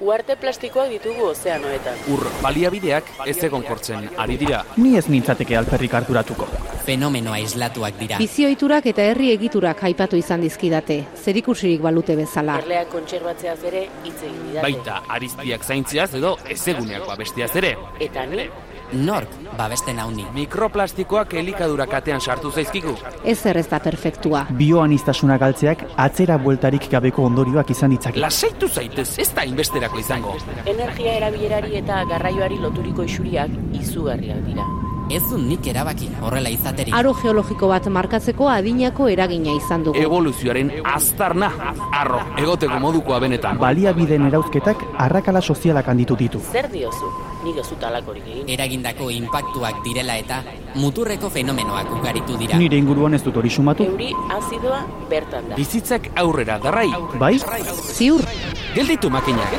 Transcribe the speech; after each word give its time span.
Uarte 0.00 0.32
plastikoak 0.40 0.88
ditugu 0.88 1.26
ozeanoetan. 1.28 1.98
Ur 2.08 2.22
baliabideak 2.40 3.10
ez 3.28 3.36
egon 3.44 3.64
kortzen 3.66 4.06
ari 4.22 4.38
dira. 4.40 4.62
Ni 4.80 4.94
ez 4.96 5.04
nintzateke 5.12 5.58
alperrik 5.58 5.92
harturatuko. 5.98 6.46
Fenomeno 6.86 7.34
aislatuak 7.36 7.98
dira. 8.00 8.20
Bizioiturak 8.22 8.88
eta 8.94 9.04
herri 9.10 9.28
egiturak 9.34 9.84
aipatu 9.90 10.16
izan 10.16 10.40
dizkidate, 10.40 10.96
zerikusirik 11.20 11.84
balute 11.84 12.16
bezala. 12.16 12.56
Erleak 12.64 12.88
kontserbatzeaz 12.94 13.58
ere 13.68 13.84
hitz 14.06 14.16
egin 14.22 14.40
didate. 14.46 14.64
Baita 14.64 15.02
ariztiak 15.18 15.68
zaintziaz 15.68 16.08
edo 16.16 16.32
ezeguneak 16.56 17.04
babestiaz 17.10 17.52
ere. 17.60 17.74
Eta 18.00 18.24
ni, 18.32 18.48
Nork 18.92 19.28
babesten 19.58 19.98
hauni. 20.02 20.24
Mikroplastikoak 20.34 21.34
elikadura 21.38 21.86
katean 21.86 22.20
sartu 22.20 22.50
zaizkigu. 22.50 22.96
Ez 23.24 23.38
ez 23.46 23.66
da 23.68 23.78
perfektua. 23.78 24.46
Bioanistasuna 24.50 25.38
galtzeak 25.38 25.84
atzera 25.96 26.38
bueltarik 26.38 26.90
gabeko 26.90 27.24
ondorioak 27.24 27.70
izan 27.70 27.90
ditzake. 27.90 28.20
Lasaitu 28.20 28.68
zaitez, 28.68 29.18
ez 29.18 29.30
da 29.34 29.44
inbesterako 29.44 29.98
izango. 29.98 30.36
energia 30.66 31.14
erabilerari 31.14 31.76
eta 31.76 32.04
garraioari 32.04 32.58
loturiko 32.58 33.02
isuriak 33.02 33.50
izugarriak 33.72 34.46
dira. 34.46 34.66
Ez 35.10 35.22
du 35.26 35.38
nik 35.42 35.66
erabaki 35.66 36.06
horrela 36.22 36.50
izaterik. 36.54 36.94
Aro 36.94 37.10
geologiko 37.18 37.66
bat 37.70 37.86
markatzeko 37.90 38.46
adinako 38.48 39.08
eragina 39.10 39.50
izan 39.58 39.82
dugu. 39.88 39.98
Evoluzioaren 39.98 40.70
aztarna, 40.86 41.48
arro, 41.98 42.20
egoteko 42.38 42.78
modukoa 42.78 43.18
benetan. 43.24 43.58
Baliabideen 43.58 44.28
erauzketak 44.28 44.84
arrakala 45.06 45.42
sozialak 45.42 45.88
handitu 45.90 46.16
ditu. 46.20 46.42
Zer 46.52 46.70
diozu? 46.70 47.10
Nik 47.44 47.58
ez 47.58 47.66
dut 47.72 47.82
alakorik 47.88 48.28
egin. 48.28 48.52
Eragindako 48.54 49.10
inpaktuak 49.10 49.82
direla 49.84 50.16
eta 50.20 50.42
muturreko 50.76 51.30
fenomenoak 51.30 51.90
ugaritu 51.98 52.38
dira. 52.38 52.60
Nire 52.62 52.78
inguruan 52.78 53.18
ez 53.18 53.22
dut 53.26 53.36
hori 53.42 53.50
sumatu. 53.50 53.88
Euri 53.90 54.12
azidoa 54.36 54.84
bertan 55.10 55.50
da. 55.50 55.58
Bizitzak 55.58 56.10
aurrera 56.22 56.60
darrai. 56.62 56.86
Bai? 57.18 57.34
Ziur, 57.96 58.22
Gelditu 58.74 59.10
makinak. 59.10 59.50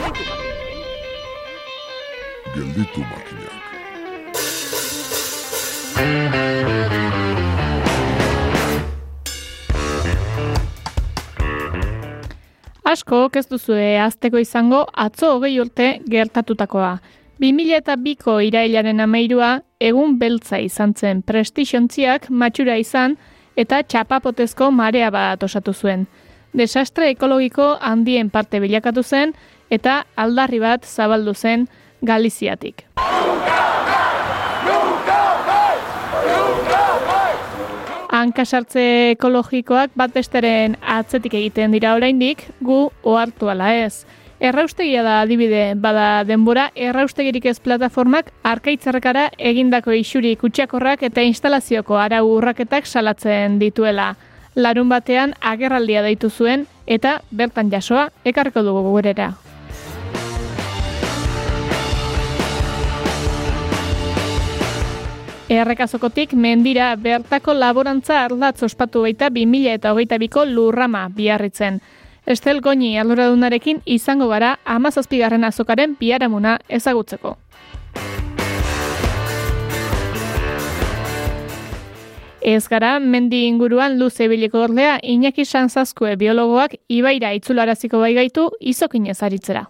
Gelditu 2.55 3.03
makinak. 3.03 3.30
Asko, 12.91 13.29
ez 13.39 13.47
duzue 13.47 13.99
azteko 14.03 14.39
izango 14.41 14.81
atzo 14.99 15.35
hogei 15.37 15.59
urte 15.63 15.85
gertatutakoa. 16.11 16.97
2002ko 17.41 18.35
irailaren 18.45 18.99
amairua 18.99 19.52
egun 19.79 20.17
beltza 20.19 20.59
izan 20.59 20.93
zen 20.93 21.21
prestixontziak 21.25 22.27
matxura 22.29 22.75
izan 22.77 23.15
eta 23.55 23.81
txapapotezko 23.83 24.69
marea 24.75 25.09
bat 25.11 25.43
osatu 25.47 25.73
zuen. 25.73 26.05
Desastre 26.53 27.09
ekologiko 27.15 27.77
handien 27.79 28.29
parte 28.29 28.59
bilakatu 28.59 29.03
zen 29.03 29.33
eta 29.69 30.03
aldarri 30.15 30.59
bat 30.59 30.85
zabaldu 30.85 31.33
zen 31.33 31.67
Galiziatik. 32.02 32.85
Hankasartze 38.22 38.81
ekologikoak 39.16 39.95
bat 39.97 40.11
besteren 40.14 40.75
atzetik 40.95 41.33
egiten 41.39 41.73
dira 41.73 41.95
oraindik, 41.97 42.44
gu 42.61 42.83
ohartu 43.02 43.50
ala 43.50 43.72
ez. 43.73 44.03
Erraustegia 44.41 45.02
da 45.05 45.19
adibide, 45.22 45.64
bada 45.77 46.23
denbora, 46.25 46.67
erraustegirik 46.75 47.47
ez 47.49 47.58
plataformak 47.61 48.31
arkaitzarrekara 48.52 49.27
egindako 49.52 49.94
isuri 49.97 50.36
kutsakorrak 50.38 51.05
eta 51.09 51.25
instalazioko 51.25 51.97
arau 51.97 52.23
urraketak 52.38 52.89
salatzen 52.89 53.58
dituela. 53.61 54.16
Larun 54.55 54.89
batean 54.89 55.38
agerraldia 55.53 56.02
deitu 56.05 56.30
zuen 56.30 56.67
eta 56.86 57.22
bertan 57.31 57.73
jasoa 57.73 58.09
ekarriko 58.25 58.66
dugu 58.66 58.89
gurera. 58.89 59.31
Errekazokotik 65.52 66.31
mendira 66.31 66.94
bertako 66.95 67.52
laborantza 67.53 68.21
ardatz 68.23 68.64
ospatu 68.64 69.02
baita 69.03 69.27
2000 69.36 69.73
eta 69.76 69.89
hogeita 69.92 70.15
biko 70.21 70.45
lurrama 70.48 71.09
biarritzen. 71.11 71.81
Estel 72.26 72.61
Goñi 72.64 72.93
arduradunarekin 73.02 73.81
izango 73.86 74.30
gara 74.31 74.53
amazazpigarren 74.64 75.43
azokaren 75.43 75.98
biaramuna 75.99 76.53
ezagutzeko. 76.70 77.36
Ez 82.42 82.64
gara, 82.70 82.93
mendi 82.99 83.43
inguruan 83.49 83.99
luze 83.99 84.30
biliko 84.31 84.64
ordea 84.70 84.95
Iñaki 85.03 85.43
Sanzazkue 85.45 86.15
biologoak 86.15 86.80
ibaira 86.87 87.36
itzularaziko 87.36 87.99
baigaitu 87.99 88.47
izokinez 88.61 89.20
aritzera. 89.21 89.67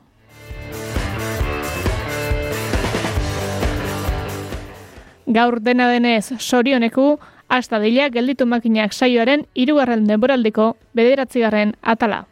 Gaur 5.31 5.61
dena 5.63 5.87
denez 5.87 6.33
sorioneku, 6.39 7.19
hasta 7.47 7.79
dila 7.79 8.09
gelditu 8.11 8.45
makinak 8.45 8.93
saioaren 8.93 9.45
hirugarren 9.55 10.07
denboraldiko 10.07 10.73
bederatzigarren 10.95 11.75
atala. 11.81 12.25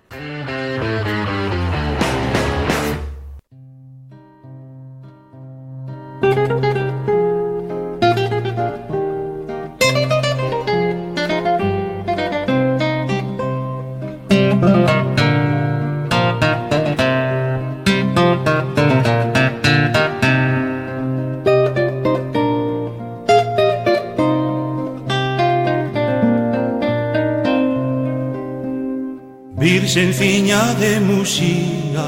Xenciña 29.99 30.63
de 30.79 30.97
muxía 31.01 32.07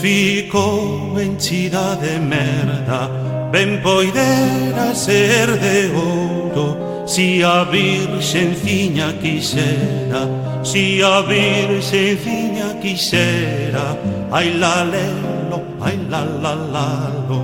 Ficou 0.00 1.18
enchida 1.18 1.96
de 1.96 2.14
merda. 2.20 3.10
Ben 3.50 3.82
poidera 3.82 4.94
ser 4.94 5.48
de 5.58 5.90
ouro. 5.90 7.02
Si 7.12 7.42
a 7.42 7.64
virxenciña 7.64 9.08
quixera 9.20 10.22
Si 10.62 11.02
a 11.02 11.22
virxenciña 11.22 12.68
quixera. 12.80 13.86
Ai 14.30 14.54
la 14.62 14.84
lelo, 14.94 15.58
ai 15.86 15.98
la 16.08 16.22
la 16.42 16.54
la 16.74 16.90
lo. 17.28 17.42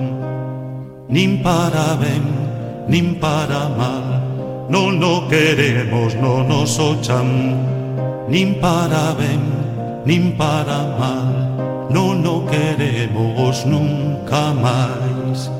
Nin 1.08 1.42
para 1.42 1.98
ben, 2.02 2.26
nin 2.86 3.18
para 3.18 3.66
mal. 3.80 4.06
Non 4.70 5.02
no 5.02 5.26
queremos 5.26 6.14
no 6.14 6.46
noso 6.46 6.94
chan 7.02 7.58
Nin 8.30 8.54
para 8.62 9.18
ben, 9.18 9.59
nin 10.04 10.36
para 10.36 10.96
mal 10.96 11.32
Non 11.90 12.22
o 12.22 12.46
queremos 12.46 13.66
nunca 13.66 14.54
máis 14.54 15.50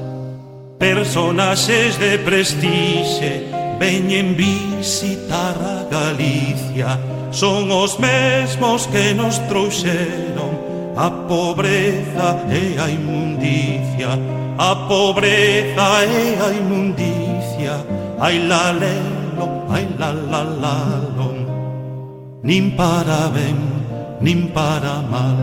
Personaxes 0.79 1.99
de 1.99 2.17
prestixe 2.23 3.51
Veñen 3.81 4.37
visitar 4.37 5.57
a 5.57 5.89
Galicia. 5.89 7.01
Son 7.33 7.73
os 7.73 7.99
mesmos 7.99 8.87
que 8.93 9.15
nos 9.15 9.41
trouxeron 9.49 10.53
A 10.97 11.09
pobreza 11.09 12.45
e 12.53 12.77
a 12.77 12.91
inmundicia. 12.91 14.21
A 14.59 14.77
pobreza 14.85 16.05
e 16.05 16.37
a 16.37 16.53
inmundicia. 16.53 17.81
Ai 18.21 18.37
la 18.45 18.73
lelo, 18.73 19.65
ai 19.73 19.89
la 19.99 20.13
la 20.13 20.43
la 20.45 20.77
lo. 21.17 21.33
Nin 22.43 22.77
para 22.77 23.33
ben 23.33 23.80
nin 24.21 24.53
para 24.53 25.01
mal. 25.09 25.37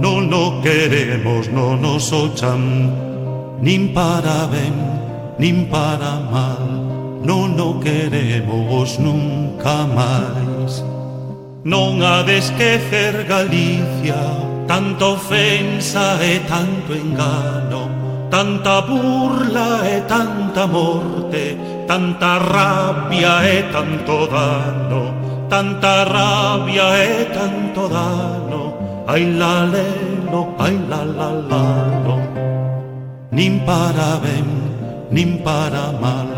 Non 0.00 0.32
o 0.32 0.60
queremos 0.60 1.48
no 1.48 1.76
nos 1.76 2.12
ochan. 2.12 2.92
Nin 3.60 3.92
para 3.92 4.48
ben, 4.48 4.76
nin 5.40 5.68
para 5.68 6.20
mal. 6.28 6.64
Non 7.24 7.56
o 7.60 7.80
queremos 7.80 8.96
nunca 9.00 9.84
máis. 9.88 10.84
Non 11.64 12.00
ha 12.00 12.24
de 12.24 12.38
esquecer 12.38 13.28
Galicia 13.28 14.16
Tanta 14.64 15.12
ofensa 15.12 16.16
e 16.24 16.40
tanto 16.48 16.96
engano 16.96 17.84
Tanta 18.30 18.80
burla 18.80 19.84
e 19.84 20.00
tanta 20.08 20.64
morte 20.66 21.58
Tanta 21.86 22.38
rabia 22.38 23.44
e 23.44 23.68
tanto 23.68 24.24
dano 24.26 25.29
tanta 25.50 26.04
rabia 26.04 26.86
e 27.02 27.28
tanto 27.34 27.88
dano. 27.88 28.62
Ai 29.06 29.36
la 29.36 29.64
lelo, 29.64 30.54
ai 30.56 30.78
la 30.88 31.02
la 31.02 31.30
la 31.50 31.64
lo. 32.06 32.18
Nin 33.32 33.60
para 33.66 34.18
ben, 34.22 34.48
nin 35.10 35.42
para 35.42 35.90
mal, 35.98 36.30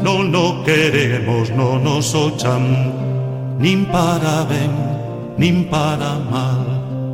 non 0.00 0.30
lo 0.30 0.62
queremos 0.62 1.50
no 1.50 1.78
nos 1.78 2.14
ochan, 2.14 2.64
nin 3.58 3.86
para 3.86 4.46
ben, 4.50 4.74
nin 5.36 5.66
para 5.70 6.18
mal, 6.30 6.62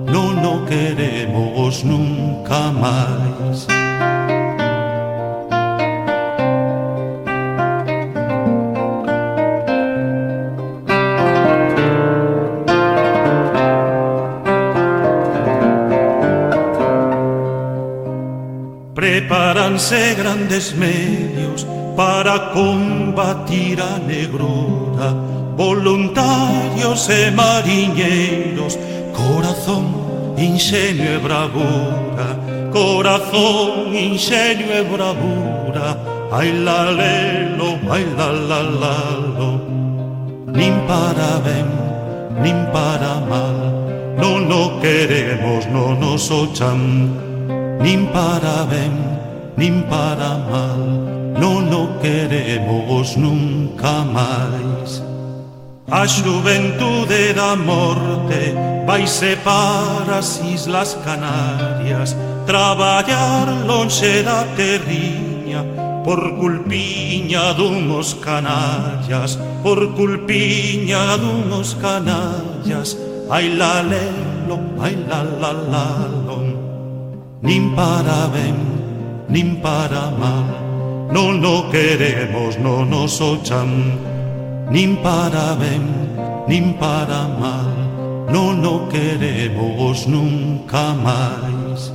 non 0.06 0.32
lo 0.44 0.64
queremos 0.68 1.84
nunca 1.84 2.72
máis. 2.72 3.77
Crearánse 19.48 20.14
grandes 20.14 20.74
medios 20.74 21.66
para 21.96 22.50
combatir 22.52 23.80
a 23.80 23.98
negrura, 23.98 25.08
voluntarios 25.56 27.08
e 27.08 27.30
mariñeiros, 27.30 28.78
corazón, 29.16 30.36
inxenio 30.36 31.16
e 31.16 31.18
bravura, 31.18 32.28
corazón, 32.70 33.96
inxenio 33.96 34.68
e 34.68 34.82
bravura, 34.84 35.96
ai 36.30 36.52
la 36.52 36.90
lelo, 36.90 37.80
ai 37.88 38.04
la 38.18 38.28
la 38.28 38.60
lalo, 38.60 39.50
nin 40.52 40.76
para 40.84 41.40
ben, 41.40 41.72
nin 42.44 42.68
para 42.68 43.16
mal, 43.24 43.56
non 44.20 44.44
o 44.52 44.76
queremos 44.84 45.64
no 45.72 45.96
nos 45.96 46.28
ochan, 46.28 47.16
nin 47.80 48.12
para 48.12 48.68
ben, 48.68 49.07
nin 49.58 49.82
para 49.90 50.38
mal 50.46 50.78
Non 51.34 51.66
o 51.74 51.98
queremos 51.98 53.18
nunca 53.18 54.06
máis 54.06 55.02
A 55.90 56.06
xuventude 56.06 57.34
da 57.34 57.58
morte 57.58 58.54
vaise 58.86 59.36
para 59.40 60.20
as 60.20 60.36
Islas 60.44 60.94
Canarias. 61.02 62.14
Traballar 62.46 63.48
lonxe 63.66 64.22
da 64.22 64.44
terriña 64.54 65.64
Por 66.04 66.20
culpiña 66.38 67.56
dunos 67.56 68.14
canallas 68.20 69.40
Por 69.64 69.80
culpiña 69.98 71.18
dunos 71.18 71.74
canallas. 71.82 72.94
Ai 73.28 73.48
la 73.60 73.82
lelo, 73.82 74.56
ai 74.80 74.96
la 75.08 75.20
la 75.20 75.52
la 75.52 75.88
lon. 76.24 76.48
Nin 77.42 77.76
para 77.76 78.24
ben 78.32 78.67
nin 79.28 79.60
para 79.60 80.10
mal 80.16 80.68
Non 81.08 81.40
lo 81.40 81.70
queremos 81.72 82.58
no 82.60 82.84
nos 82.84 83.20
ochan. 83.20 83.96
Nin 84.68 85.00
para 85.00 85.56
ben, 85.56 85.84
nin 86.44 86.76
para 86.76 87.24
mal 87.40 87.72
Non 88.28 88.60
lo 88.60 88.88
queremos 88.92 90.04
nunca 90.04 90.92
máis 90.92 91.88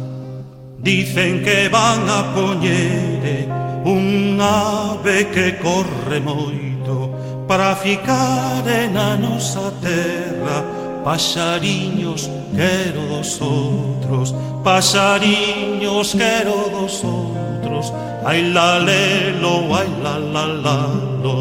Dicen 0.81 1.45
que 1.45 1.69
van 1.69 2.09
a 2.09 2.33
poñer 2.33 3.45
un 3.85 4.41
ave 4.41 5.29
que 5.29 5.61
corre 5.61 6.17
moito 6.17 7.13
Para 7.45 7.75
ficar 7.75 8.65
na 8.89 9.13
nosa 9.17 9.69
terra. 9.81 10.82
Paxariños 11.03 12.29
quero 12.55 13.01
dos 13.11 13.41
outros 13.41 14.33
Paxariños 14.63 16.15
quero 16.15 16.69
dos 16.71 17.03
outros 17.03 17.91
Ai 18.25 18.53
la 18.55 18.79
lelo, 18.79 19.67
ai 19.75 19.89
la 20.01 20.15
la 20.17 20.45
la 20.65 20.77
lo. 21.23 21.37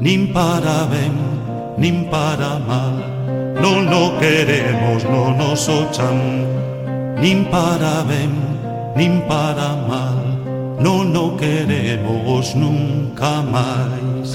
Nin 0.00 0.32
para 0.32 0.88
ben, 0.88 1.12
nin 1.76 2.08
para 2.08 2.56
mal. 2.64 2.96
Non 3.60 3.84
lo 3.92 4.16
queremos 4.16 5.04
no 5.04 5.36
nos 5.36 5.68
ochan. 5.68 6.16
Nin 7.20 7.44
para 7.52 8.00
ben, 8.08 8.32
nin 8.96 9.20
para 9.28 9.76
mal. 9.84 10.16
Non 10.80 11.12
lo 11.12 11.36
queremos 11.36 12.56
nunca 12.56 13.44
máis. 13.44 14.32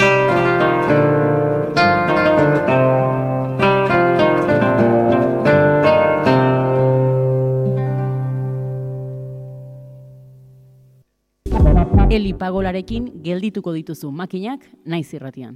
Eli 12.21 12.35
pagolarekin 12.37 13.07
geldituko 13.25 13.71
dituzu 13.73 14.11
makinak 14.13 14.67
naiz 14.85 15.07
irratian. 15.17 15.55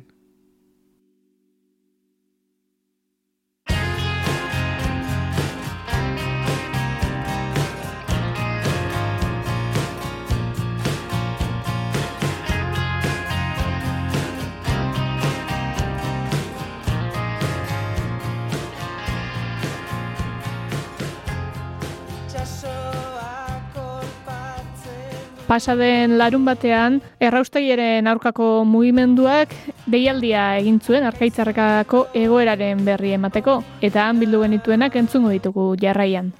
Pasaden 25.46 26.18
larun 26.18 26.42
batean, 26.42 26.96
erraustegiaren 27.22 28.08
aurkako 28.10 28.64
mugimenduak 28.66 29.52
deialdia 29.86 30.56
egin 30.58 30.80
zuen 30.82 31.06
arkaitzarrekako 31.06 32.08
egoeraren 32.18 32.82
berri 32.88 33.14
emateko, 33.14 33.60
eta 33.86 34.08
han 34.08 34.18
bildu 34.18 34.42
genituenak 34.42 34.98
entzungo 34.98 35.30
ditugu 35.30 35.68
jarraian. 35.78 36.34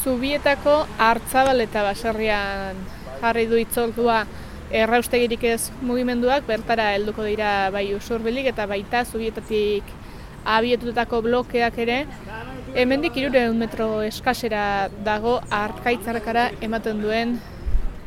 Zubietako 0.00 0.80
hartzabal 0.96 1.60
eta 1.60 1.84
baserrian 1.84 2.78
jarri 3.20 3.44
du 3.50 3.58
itzoldua 3.60 4.22
erraustegirik 4.70 5.44
ez 5.48 5.70
mugimenduak 5.80 6.44
bertara 6.46 6.90
helduko 6.96 7.24
dira 7.24 7.70
bai 7.72 7.94
usurbilik 7.96 8.46
eta 8.50 8.66
baita 8.68 9.04
zubietatik 9.04 9.84
abietutako 10.44 11.22
blokeak 11.24 11.78
ere 11.84 11.98
hemendik 12.74 13.16
irureun 13.16 13.56
metro 13.58 14.02
eskasera 14.04 14.88
dago 15.04 15.38
artkaitzarkara 15.50 16.50
ematen 16.60 17.00
duen 17.02 17.38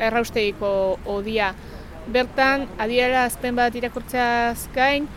erraustegiko 0.02 1.00
odia. 1.06 1.52
Bertan, 2.12 2.66
adiera 2.82 3.26
azpen 3.28 3.56
bat 3.56 3.76
irakurtzeaz 3.78 4.68
gain, 4.74 5.08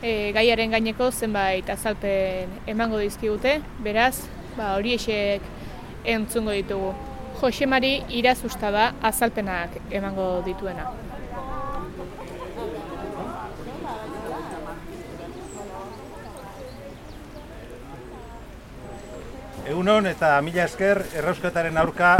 e, 0.00 0.32
gaiaren 0.32 0.72
gaineko 0.72 1.10
zenbait 1.12 1.68
azalpen 1.70 2.52
emango 2.66 3.00
dizkigute, 3.02 3.58
beraz, 3.84 4.24
ba, 4.56 4.74
hori 4.78 4.96
esek 4.96 5.44
entzungo 6.04 6.56
ditugu. 6.56 7.11
Josemari 7.42 8.04
irazusta 8.14 8.68
da 8.70 8.82
azalpenak 9.02 9.72
emango 9.90 10.26
dituena. 10.46 10.84
Egunon 19.66 20.06
eta 20.06 20.36
mila 20.46 20.68
esker 20.68 21.02
errauskataren 21.18 21.82
aurka 21.82 22.14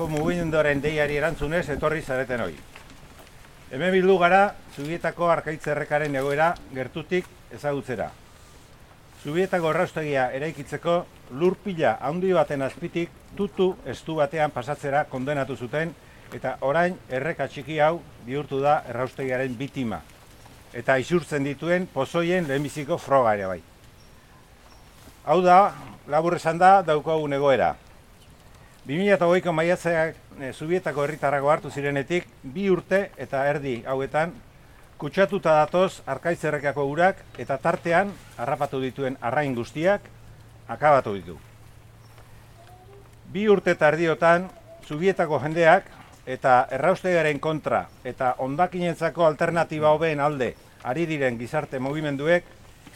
mugimenduaren 0.00 0.80
deiari 0.80 1.18
erantzunez 1.18 1.66
etorri 1.74 2.00
zareten 2.00 2.40
hoi. 2.40 2.54
Hemen 3.70 3.92
bildu 3.92 4.16
gara, 4.22 4.54
Zubietako 4.76 5.28
arkaitzerrekaren 5.34 6.14
egoera 6.16 6.54
gertutik 6.72 7.26
ezagutzera. 7.52 8.06
Zubietako 9.24 9.74
erraustegia 9.74 10.30
eraikitzeko 10.38 10.94
lurpila 11.30 11.96
handi 12.00 12.32
baten 12.32 12.62
azpitik 12.62 13.10
tutu 13.36 13.74
estu 13.86 14.16
batean 14.18 14.50
pasatzera 14.50 15.04
kondenatu 15.04 15.56
zuten 15.56 15.94
eta 16.34 16.56
orain 16.60 16.96
erreka 17.08 17.46
txiki 17.48 17.78
hau 17.80 18.00
bihurtu 18.26 18.60
da 18.60 18.82
erraustegiaren 18.88 19.54
bitima 19.58 20.00
eta 20.72 20.96
isurtzen 21.02 21.44
dituen 21.44 21.86
pozoien 21.92 22.46
lehenbiziko 22.48 22.98
froga 22.98 23.34
ere 23.34 23.46
bai. 23.50 23.60
Hau 25.24 25.40
da, 25.42 25.72
labur 26.08 26.36
esan 26.36 26.58
da, 26.58 26.80
daukagun 26.86 27.34
egoera. 27.36 27.74
2008ko 28.86 29.52
maiatzeak 29.52 30.14
e, 30.40 30.52
Zubietako 30.52 31.04
herritarrago 31.04 31.50
hartu 31.50 31.70
zirenetik, 31.70 32.26
bi 32.42 32.70
urte 32.72 33.10
eta 33.18 33.42
erdi 33.50 33.80
hauetan, 33.86 34.32
kutsatuta 35.00 35.58
datoz 35.60 36.00
arkaitzerrekako 36.06 36.86
urak 36.88 37.20
eta 37.38 37.58
tartean 37.58 38.14
harrapatu 38.38 38.80
dituen 38.80 39.16
arrain 39.20 39.54
guztiak 39.54 40.08
akabatu 40.70 41.14
ditu. 41.18 41.36
Bi 43.30 43.46
urte 43.50 43.74
eta 43.76 43.90
erdiotan, 43.90 44.48
Zubietako 44.86 45.38
jendeak 45.38 45.84
eta 46.26 46.64
erraustegaren 46.74 47.38
kontra 47.38 47.84
eta 48.04 48.34
ondakinentzako 48.42 49.22
alternatiba 49.26 49.92
hobeen 49.94 50.20
alde 50.20 50.54
ari 50.82 51.04
diren 51.06 51.38
gizarte 51.38 51.78
mugimenduek 51.78 52.44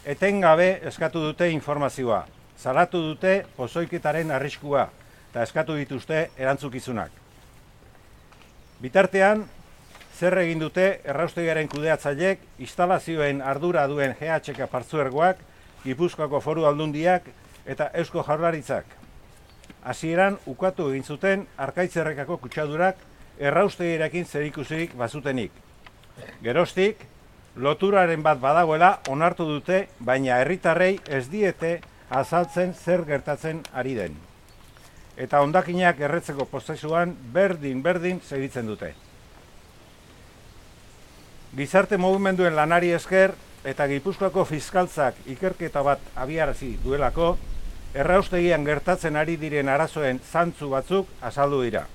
etengabe 0.05 0.81
eskatu 0.89 1.21
dute 1.23 1.49
informazioa, 1.53 2.25
salatu 2.57 3.01
dute 3.01 3.45
pozoiketaren 3.55 4.31
arriskua 4.31 4.89
eta 5.29 5.43
eskatu 5.43 5.75
dituzte 5.75 6.29
erantzukizunak. 6.37 7.11
Bitartean, 8.81 9.45
zer 10.19 10.37
egin 10.43 10.59
dute 10.59 10.99
erraustegiaren 11.03 11.67
kudeatzaileek, 11.71 12.43
instalazioen 12.59 13.41
ardura 13.41 13.87
duen 13.87 14.15
GHK 14.19 14.67
partzuergoak, 14.71 15.39
Gipuzkoako 15.85 16.39
foru 16.41 16.63
aldundiak 16.65 17.27
eta 17.65 17.89
Eusko 17.93 18.23
Jaurlaritzak. 18.23 18.85
Hasieran 19.85 20.37
ukatu 20.45 20.89
egin 20.91 21.03
zuten 21.03 21.45
arkaitzerrekako 21.57 22.37
kutsadurak 22.37 23.01
erraustegirekin 23.39 24.25
zerikusirik 24.25 24.95
bazutenik. 24.97 25.51
Gerostik, 26.43 27.01
loturaren 27.55 28.23
bat 28.23 28.39
badagoela 28.39 28.99
onartu 29.09 29.47
dute, 29.49 29.87
baina 29.99 30.39
herritarrei 30.41 30.99
ez 31.07 31.27
diete 31.29 31.79
azaltzen 32.09 32.73
zer 32.73 33.05
gertatzen 33.05 33.63
ari 33.73 33.95
den. 33.95 34.15
Eta 35.17 35.41
hondakinak 35.41 35.99
erretzeko 35.99 36.45
prozesuan 36.51 37.15
berdin-berdin 37.33 38.21
segitzen 38.21 38.67
dute. 38.67 38.93
Gizarte 41.55 41.97
mugimenduen 41.97 42.55
lanari 42.55 42.91
esker 42.91 43.31
eta 43.65 43.87
Gipuzkoako 43.87 44.43
fiskaltzak 44.45 45.21
ikerketa 45.31 45.81
bat 45.83 46.01
abiarazi 46.19 46.75
duelako, 46.83 47.37
erraustegian 47.95 48.65
gertatzen 48.67 49.15
ari 49.15 49.37
diren 49.39 49.69
arazoen 49.71 50.19
zantzu 50.31 50.69
batzuk 50.73 51.11
azaldu 51.23 51.61
dira. 51.63 51.85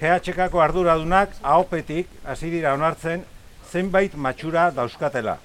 GHKko 0.00 0.60
arduradunak 0.60 1.38
ahopetik 1.42 2.10
hasi 2.28 2.50
dira 2.52 2.74
onartzen 2.76 3.24
zenbait 3.70 4.14
matxura 4.14 4.70
dauzkatela. 4.76 5.38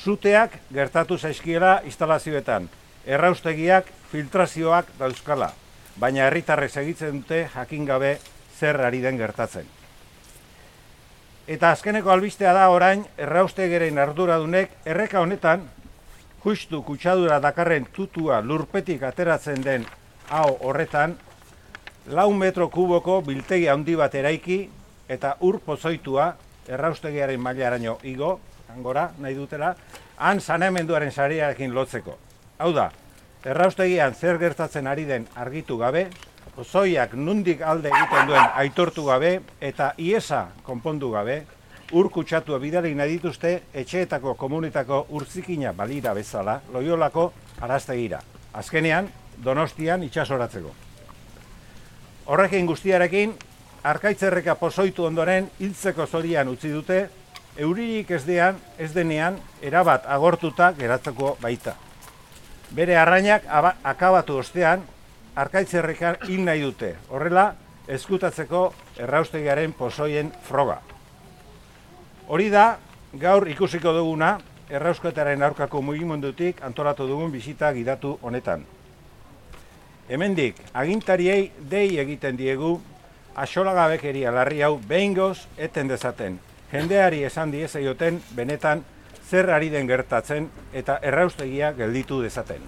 Zuteak 0.00 0.54
gertatu 0.72 1.18
zaizkiela 1.18 1.80
instalazioetan, 1.84 2.68
erraustegiak 3.06 3.90
filtrazioak 4.12 4.94
dauzkala, 5.00 5.50
baina 5.98 6.28
herritarrek 6.28 6.70
segitzen 6.70 7.20
dute 7.20 7.42
jakin 7.54 7.84
gabe 7.88 8.14
zer 8.58 8.80
ari 8.86 9.02
den 9.02 9.18
gertatzen. 9.18 9.66
Eta 11.50 11.72
azkeneko 11.74 12.12
albistea 12.14 12.52
da 12.54 12.68
orain 12.70 13.02
erraustegeren 13.18 13.98
arduradunek 13.98 14.76
erreka 14.86 15.20
honetan 15.20 15.66
justu 16.44 16.82
kutsadura 16.82 17.40
dakarren 17.40 17.86
tutua 17.92 18.40
lurpetik 18.40 19.02
ateratzen 19.02 19.62
den 19.62 19.86
hau 20.30 20.56
horretan 20.60 21.16
lau 22.06 22.30
metro 22.32 22.68
kuboko 22.70 23.20
biltegi 23.22 23.68
handi 23.68 23.96
bat 23.96 24.14
eraiki 24.14 24.60
eta 25.08 25.36
ur 25.40 25.60
pozoitua 25.60 26.32
erraustegiaren 26.70 27.40
mailaraino 27.40 27.98
igo, 28.06 28.38
angora 28.72 29.10
nahi 29.18 29.34
dutela, 29.34 29.74
han 30.16 30.40
sanemenduaren 30.40 31.10
sariarekin 31.10 31.74
lotzeko. 31.74 32.16
Hau 32.58 32.72
da, 32.72 32.90
erraustegian 33.44 34.14
zer 34.14 34.38
gertatzen 34.38 34.86
ari 34.86 35.04
den 35.04 35.26
argitu 35.34 35.78
gabe, 35.78 36.08
Zoiak 36.60 37.14
nundik 37.16 37.62
alde 37.64 37.88
egiten 37.88 38.26
duen 38.28 38.50
aitortu 38.60 39.06
gabe 39.06 39.30
eta 39.64 39.94
iesa 39.96 40.50
konpondu 40.66 41.08
gabe, 41.14 41.38
ur 41.92 42.10
kutsatua 42.10 42.58
bidali 42.58 42.94
nahi 42.94 43.16
dituzte 43.16 43.62
etxeetako 43.74 44.34
komunitako 44.34 45.06
urzikina 45.10 45.72
balira 45.72 46.14
bezala, 46.14 46.60
loiolako 46.72 47.32
araztegira. 47.60 48.20
Azkenean, 48.52 49.08
donostian 49.44 50.02
itxasoratzeko. 50.02 50.74
Horrekin 52.26 52.66
guztiarekin, 52.66 53.34
arkaitzerreka 53.82 54.54
pozoitu 54.54 55.04
ondoren 55.04 55.50
hiltzeko 55.60 56.06
zorian 56.06 56.48
utzi 56.48 56.70
dute, 56.70 57.08
euririk 57.56 58.10
ez, 58.10 58.24
dean, 58.26 58.58
ez 58.78 58.92
denean 58.94 59.38
erabat 59.62 60.06
agortuta 60.06 60.72
geratzeko 60.78 61.36
baita. 61.42 61.74
Bere 62.70 62.96
arrainak 62.96 63.48
akabatu 63.82 64.38
ostean, 64.38 64.84
arkaitzerrekan 65.34 66.22
hil 66.28 66.44
nahi 66.46 66.62
dute. 66.62 66.94
Horrela, 67.10 67.54
eskutatzeko 67.88 68.68
erraustegiaren 68.98 69.72
pozoien 69.72 70.30
froga. 70.46 70.78
Hori 72.30 72.46
da, 72.46 72.78
gaur 73.18 73.48
ikusiko 73.50 73.90
duguna, 73.90 74.36
errausketaren 74.70 75.42
aurkako 75.42 75.80
mugimendutik 75.82 76.60
antolatu 76.62 77.08
dugun 77.08 77.32
bizita 77.32 77.72
gidatu 77.74 78.12
honetan. 78.22 78.62
Hemendik, 80.06 80.60
agintariei 80.74 81.50
dei 81.72 81.98
egiten 81.98 82.38
diegu, 82.38 82.76
asolagabekeria 83.34 84.30
larri 84.30 84.62
hau 84.62 84.76
behingoz 84.78 85.48
eten 85.58 85.90
dezaten. 85.90 86.38
Jendeari 86.70 87.24
esan 87.26 87.50
diezaioten 87.50 88.22
benetan 88.38 88.84
zer 89.26 89.50
ari 89.50 89.74
den 89.74 89.90
gertatzen 89.90 90.46
eta 90.72 91.00
erraustegia 91.02 91.72
gelditu 91.74 92.22
dezaten. 92.22 92.62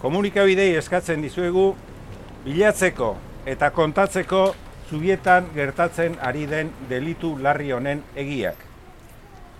Komunikabidei 0.00 0.70
eskatzen 0.80 1.20
dizuegu 1.20 1.74
bilatzeko 2.46 3.14
eta 3.44 3.70
kontatzeko 3.76 4.46
zubietan 4.92 5.48
gertatzen 5.54 6.18
ari 6.20 6.44
den 6.46 6.70
delitu 6.88 7.32
larri 7.40 7.70
honen 7.72 8.02
egiak. 8.16 8.58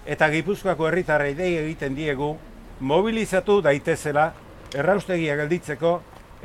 Eta 0.05 0.29
Gipuzkoako 0.29 0.91
herritarrei 0.91 1.33
dei 1.39 1.55
egiten 1.63 1.97
diegu 1.97 2.35
mobilizatu 2.81 3.61
daitezela 3.65 4.27
erraustegia 4.77 5.37
gelditzeko 5.41 5.95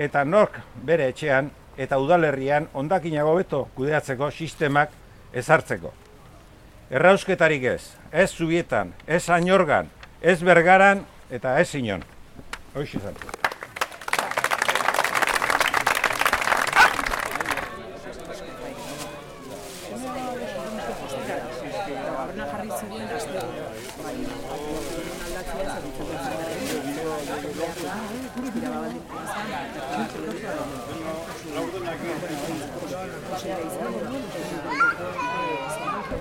eta 0.07 0.23
nork 0.23 0.59
bere 0.87 1.09
etxean 1.11 1.49
eta 1.77 1.99
udalerrian 1.99 2.69
ondakinago 2.73 3.35
beto 3.41 3.65
kudeatzeko 3.75 4.31
sistemak 4.31 4.93
ezartzeko. 5.33 5.91
Errausketarik 6.87 7.67
ez, 7.73 7.81
ez 8.11 8.29
zubietan, 8.31 8.93
ez 9.07 9.25
ainorgan, 9.29 9.91
ez 10.21 10.39
bergaran 10.39 11.03
eta 11.29 11.59
ez 11.59 11.73
inon. 11.75 12.07
Hoxe 12.77 13.03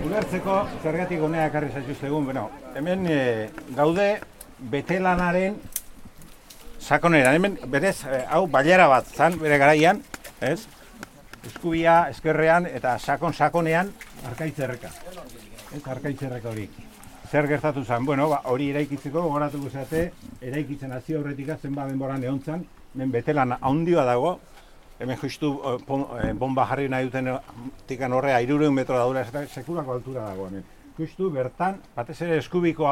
Ulertzeko 0.06 0.56
zergatik 0.83 1.21
gunea 1.23 1.47
ekarri 1.50 1.71
zaituztegun, 1.71 2.25
bueno, 2.26 2.49
hemen 2.75 3.06
e, 3.06 3.18
gaude 3.78 4.09
betelanaren 4.73 5.61
sakonera, 6.80 7.35
hemen 7.35 7.59
berez, 7.71 7.99
e, 8.11 8.25
hau 8.30 8.47
bailera 8.50 8.88
bat 8.90 9.06
zan 9.14 9.38
bere 9.42 9.61
garaian, 9.62 10.02
ez? 10.40 10.66
Eskubia, 11.47 12.09
eskerrean 12.11 12.66
eta 12.66 12.99
sakon 12.99 13.35
sakonean 13.35 13.95
arkaitzerreka. 14.33 14.90
Ez 15.76 15.83
arkaitzerreka 15.95 16.50
hori. 16.50 16.68
Zer 17.26 17.47
gertatu 17.49 17.83
zen? 17.85 18.04
Bueno, 18.06 18.28
ba, 18.30 18.40
hori 18.52 18.68
eraikitzeko 18.71 19.23
gogoratuko 19.25 19.71
zeate, 19.71 20.02
eraikitzen 20.40 20.92
hasi 20.92 21.16
horretik 21.18 21.49
zenba 21.59 21.87
denbora 21.88 22.18
neontzan, 22.23 22.62
hemen 22.95 23.11
betelan 23.11 23.56
haundioa 23.61 24.04
dago, 24.06 24.38
hemen 25.00 25.18
justu 25.18 25.50
uh, 25.59 25.75
bomba 26.38 26.66
jarri 26.71 26.88
nahi 26.88 27.09
duten 27.09 27.33
tikan 27.87 28.12
horrea 28.12 28.40
irureun 28.40 28.75
metro 28.75 28.99
daura, 28.99 29.23
ez 29.23 29.49
sekulako 29.50 29.97
altura 29.97 30.28
dago 30.28 30.47
hemen. 30.47 30.64
Justu 30.99 31.30
bertan, 31.30 31.80
batez 31.97 32.21
ere 32.23 32.38
eskubiko 32.38 32.87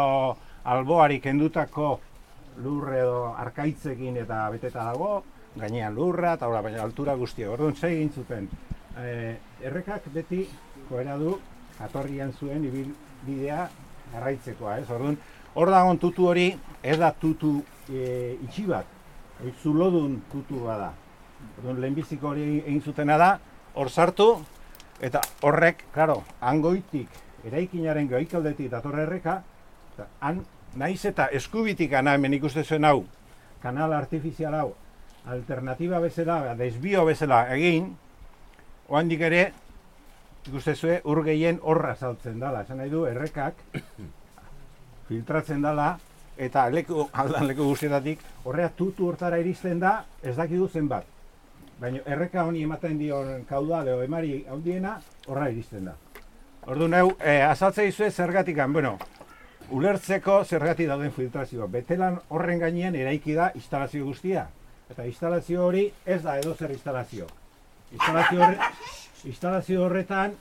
alboari 0.65 1.21
kendutako 1.21 2.01
lurre 2.65 3.01
edo 3.05 3.23
arkaitzekin 3.39 4.19
eta 4.25 4.49
beteta 4.51 4.85
dago, 4.91 5.23
gainean 5.55 5.95
lurra 5.95 6.35
eta 6.35 6.49
baina 6.49 6.83
altura 6.83 7.15
guztia. 7.15 7.53
Orduan, 7.55 7.77
zei 7.77 7.95
egin 7.95 8.11
zuten. 8.11 8.51
E, 8.99 9.37
errekak 9.63 10.11
beti 10.13 10.45
koera 10.89 11.17
du, 11.19 11.39
atorrian 11.81 12.33
zuen 12.33 12.65
ibil 12.67 12.93
jarraitzekoa, 14.15 14.79
ez? 14.81 14.89
Orduan, 14.91 15.19
hor 15.55 15.71
dagoen 15.75 16.01
tutu 16.03 16.29
hori, 16.31 16.49
ez 16.83 16.99
da 17.01 17.13
tutu 17.13 17.57
e, 17.91 18.37
itxi 18.47 18.67
bat, 18.71 18.87
zulodun 19.63 20.21
tutu 20.33 20.63
bada. 20.65 20.93
Orduan, 21.59 21.81
lehenbiziko 21.83 22.33
hori 22.33 22.61
egin 22.63 22.81
zutena 22.83 23.19
da, 23.21 23.31
hor 23.75 23.91
sartu, 23.91 24.29
eta 25.05 25.21
horrek, 25.43 25.87
klaro, 25.95 26.23
angoitik, 26.41 27.11
eraikinaren 27.45 28.09
goikaldetik 28.09 28.71
datorre 28.73 29.05
erreka, 29.05 29.41
eta 29.95 30.09
han, 30.25 30.41
naiz 30.81 31.03
eta 31.11 31.29
eskubitik 31.37 31.93
ana 31.95 32.15
hemen 32.17 32.35
ikuste 32.39 32.65
zuen 32.65 32.87
hau, 32.89 33.05
kanal 33.63 33.93
artifizial 33.93 34.55
hau, 34.59 34.71
alternatiba 35.27 36.01
bezala, 36.03 36.55
desbio 36.59 37.05
bezala 37.09 37.45
egin, 37.55 37.93
oandik 38.89 39.23
ere, 39.29 39.45
ikuste 40.49 40.75
zuen, 40.75 41.01
ur 41.05 41.23
gehien 41.25 41.59
horra 41.63 41.95
saltzen 41.97 42.41
dela, 42.41 42.63
esan 42.63 42.81
nahi 42.83 42.91
du, 42.93 43.05
errekak, 43.09 43.61
filtratzen 45.09 45.65
dela, 45.65 45.95
eta 46.37 46.67
leku, 46.73 47.09
aldan 47.13 47.49
leku 47.49 47.67
guztietatik, 47.71 48.23
horrea 48.45 48.71
tutu 48.77 49.09
hortara 49.09 49.39
iristen 49.41 49.81
da, 49.81 49.97
ez 50.23 50.37
dakidu 50.37 50.69
zenbat. 50.69 51.07
Baina 51.81 52.05
erreka 52.07 52.45
honi 52.47 52.63
ematen 52.63 52.99
dion 52.99 53.45
kaudale 53.49 53.95
o 53.95 54.03
emari 54.03 54.45
handiena 54.51 54.99
horra 55.27 55.49
iristen 55.51 55.91
da. 55.91 55.97
Ordu 56.71 56.89
neu, 56.89 57.11
e, 57.21 57.41
azaltze 57.43 57.87
izue 57.89 58.11
zergatikan, 58.11 58.73
bueno, 58.73 58.95
ulertzeko 59.75 60.43
zergatik 60.45 60.89
dauden 60.89 61.13
filtrazioa. 61.13 61.67
Betelan 61.73 62.21
horren 62.29 62.61
gainean 62.63 62.95
eraiki 62.97 63.35
da 63.37 63.51
instalazio 63.55 64.05
guztia. 64.07 64.47
Eta 64.91 65.05
instalazio 65.09 65.65
hori 65.67 65.89
ez 66.07 66.23
da 66.23 66.39
edo 66.39 66.55
instalazio. 66.71 67.27
Instalazio 67.93 68.41
horre, 68.41 68.59
instalazio 69.25 69.85
horretan, 69.87 70.35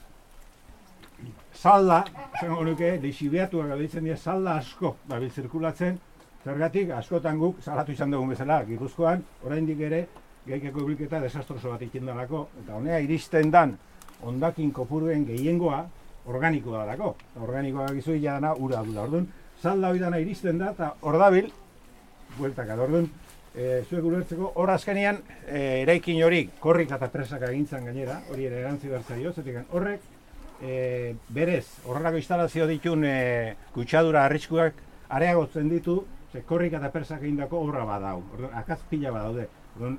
salda, 1.54 2.02
zango 2.40 2.64
nuke, 2.66 2.96
lixibiatuak 3.02 3.70
gabitzen 3.72 4.04
dira, 4.04 4.16
salda 4.16 4.58
asko, 4.60 4.96
dabil 5.08 5.30
zirkulatzen, 5.30 5.98
zergatik, 6.44 6.90
askotan 6.92 7.38
guk, 7.40 7.62
salatu 7.64 7.92
izan 7.92 8.12
dugun 8.12 8.34
bezala, 8.34 8.60
Gipuzkoan, 8.68 9.24
oraindik 9.46 9.80
ere, 9.88 10.04
geikeko 10.44 10.84
bilketa 10.84 11.22
desastroso 11.22 11.72
bat 11.72 11.82
ikindalako, 11.86 12.48
eta 12.62 12.76
honea 12.76 13.00
iristen 13.00 13.50
dan, 13.54 13.76
ondakin 14.22 14.72
kopuruen 14.72 15.24
gehiengoa, 15.28 15.84
organikoa 16.26 16.84
dalako. 16.84 17.14
Organikoa 17.40 17.88
gizu 17.96 18.18
dana 18.22 18.54
ura 18.54 18.82
du 18.84 18.92
da. 18.92 19.02
Orduan, 19.02 19.26
salda 19.60 19.90
hori 19.90 19.98
dana 19.98 20.18
iristen 20.18 20.58
da, 20.58 20.70
eta 20.72 20.94
hor 21.00 21.18
dabil, 21.18 21.50
bueltaka, 22.38 22.76
orduan, 22.80 23.08
e, 23.54 23.84
zuek 23.88 24.04
ulertzeko, 24.04 24.50
hor 24.60 24.72
azkenean, 24.74 25.20
e, 25.46 25.82
eraikin 25.84 26.20
hori, 26.26 26.42
korrik 26.60 26.90
eta 26.94 27.08
presaka 27.12 27.50
egintzan 27.52 27.86
gainera, 27.86 28.20
hori 28.30 28.48
ere 28.48 28.60
erantzi 28.64 28.90
bertzaio, 28.90 29.32
zetik 29.32 29.60
horrek, 29.70 30.02
e, 30.60 31.14
berez, 31.34 31.66
horrelako 31.86 32.20
instalazio 32.20 32.66
ditun 32.70 33.04
e, 33.06 33.54
kutsadura 33.74 34.24
arriskuak 34.26 34.80
areagotzen 35.14 35.70
ditu, 35.70 36.00
ze 36.32 36.42
korrik 36.42 36.74
eta 36.74 36.90
presak 36.90 37.22
egindako 37.22 37.62
obra 37.62 37.84
badau, 37.86 38.18
orduan, 38.34 38.56
akaz 38.58 38.80
pila 38.90 39.12
badaude. 39.14 39.46
Orduan, 39.76 39.98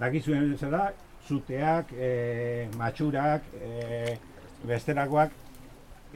dakizuen 0.00 0.52
bezala, 0.54 0.88
zuteak, 1.28 1.92
e, 1.92 2.68
matxurak, 2.80 3.44
e, 3.60 4.16
besterakoak, 4.68 5.34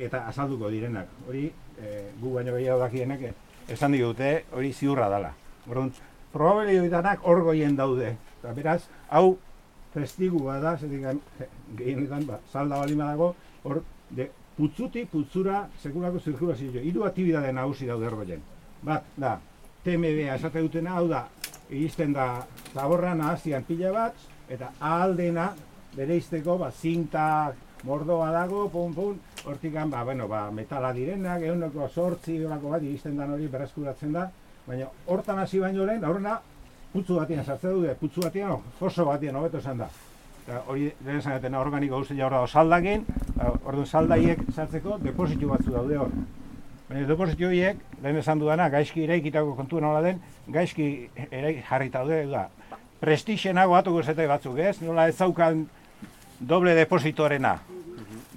eta 0.01 0.25
azalduko 0.31 0.71
direnak. 0.73 1.11
Hori, 1.29 1.51
e, 1.77 1.99
gu 2.21 2.33
baino 2.39 2.57
gehiago 2.57 2.81
dakienek, 2.81 3.27
esan 3.69 3.93
digute, 3.93 4.33
hori 4.57 4.73
ziurra 4.73 5.11
dela. 5.13 5.35
Orduan, 5.69 5.93
probabilitateak 6.33 7.27
hor 7.29 7.43
goien 7.47 7.77
daude. 7.77 8.15
Eta 8.41 8.53
beraz, 8.57 8.81
hau 9.11 9.37
prestigua 9.93 10.59
da, 10.63 10.77
zedikan, 10.77 11.21
gehienetan, 11.77 12.27
ba, 12.27 12.41
salda 12.53 12.81
bali 12.81 12.97
dago, 12.97 13.35
hor, 13.65 13.83
de, 14.11 14.31
putzuti, 14.57 15.05
putzura, 15.09 15.67
sekulako 15.83 16.21
zirkulazio. 16.21 16.81
Hiru 16.81 17.05
aktibidade 17.09 17.53
nagusi 17.53 17.87
daude 17.87 18.09
hor 18.09 18.23
goien. 18.23 18.43
Bat, 18.83 19.11
da, 19.17 19.37
TMB 19.85 20.29
esate 20.35 20.63
dutena, 20.65 20.97
hau 20.97 21.09
da, 21.11 21.27
iristen 21.71 22.13
da 22.17 22.47
zaborra 22.73 23.15
nahazian 23.19 23.65
pila 23.69 23.93
bat, 23.93 24.25
eta 24.53 24.73
ahaldena 24.81 25.53
bere 25.97 26.17
izteko, 26.17 26.57
ba, 26.59 26.71
zinta, 26.73 27.53
mordoa 27.85 28.31
dago, 28.33 28.69
pum, 28.73 28.95
pum, 28.95 29.19
hortikan, 29.45 29.91
ba, 29.91 30.05
bueno, 30.05 30.29
ba, 30.29 30.47
metala 30.55 30.93
direnak, 30.97 31.43
eguneko 31.43 31.89
sortzi 31.89 32.39
horako 32.45 32.77
bat, 32.77 32.87
iristen 32.87 33.19
dan 33.19 33.35
hori 33.35 33.49
berreskuratzen 33.51 34.15
da, 34.15 34.29
baina 34.67 34.89
hortan 35.07 35.39
hasi 35.43 35.61
baino 35.61 35.87
lehen, 35.87 36.05
horrena, 36.05 36.39
putzu 36.93 37.19
batian 37.19 37.45
sartzen 37.45 37.77
dute, 37.79 37.95
putzu 38.01 38.23
batian, 38.25 38.49
no, 38.53 38.63
foso 38.79 39.07
batian, 39.09 39.37
hobeto 39.37 39.59
esan 39.59 39.83
da. 39.83 39.89
Eta 40.43 40.63
hori 40.67 40.89
lehen 41.05 41.19
esan 41.19 41.39
dutena 41.39 41.61
organiko 41.63 42.03
guztia 42.03 42.27
hor 42.27 42.37
dago 42.37 42.47
saldakin, 42.47 43.05
ba, 43.37 43.53
orduan 43.65 43.87
saldaiek 43.87 44.45
sartzeko 44.55 44.99
depositu 45.03 45.51
batzu 45.51 45.75
daude 45.75 45.99
hor. 45.99 46.15
Baina 46.89 47.07
depositu 47.09 47.49
horiek, 47.49 47.79
lehen 48.03 48.19
esan 48.23 48.43
dudana, 48.43 48.69
gaizki 48.71 49.07
eraikitako 49.07 49.55
kontu 49.59 49.81
nola 49.81 50.03
den, 50.05 50.21
gaizki 50.49 50.89
eraik 51.31 51.63
jarrita 51.69 52.03
daude, 52.03 52.27
da, 52.31 52.49
prestixenago 53.03 53.75
batuko 53.75 54.03
zete 54.03 54.27
batzuk, 54.31 54.59
ez? 54.63 54.77
Nola 54.83 55.09
ez 55.11 55.17
zaukan 55.17 55.65
doble 56.39 56.75
depositoarena. 56.79 57.57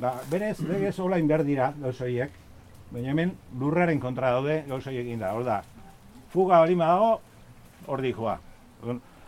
Da, 0.01 0.11
berez, 0.31 0.57
legez 0.65 0.97
olain 0.99 1.27
behar 1.27 1.45
dira, 1.47 1.71
gauz 1.81 1.99
horiek. 2.01 2.33
Baina 2.91 3.11
hemen 3.11 3.33
lurraren 3.59 3.99
kontra 3.99 4.31
daude 4.35 4.63
gauz 4.67 4.83
horiek 4.87 5.11
da. 5.19 5.33
Hor 5.37 5.45
da, 5.45 5.61
fuga 6.35 6.59
balima 6.59 6.89
dago, 6.91 7.11
hor 7.87 8.03
dikoa. 8.03 8.39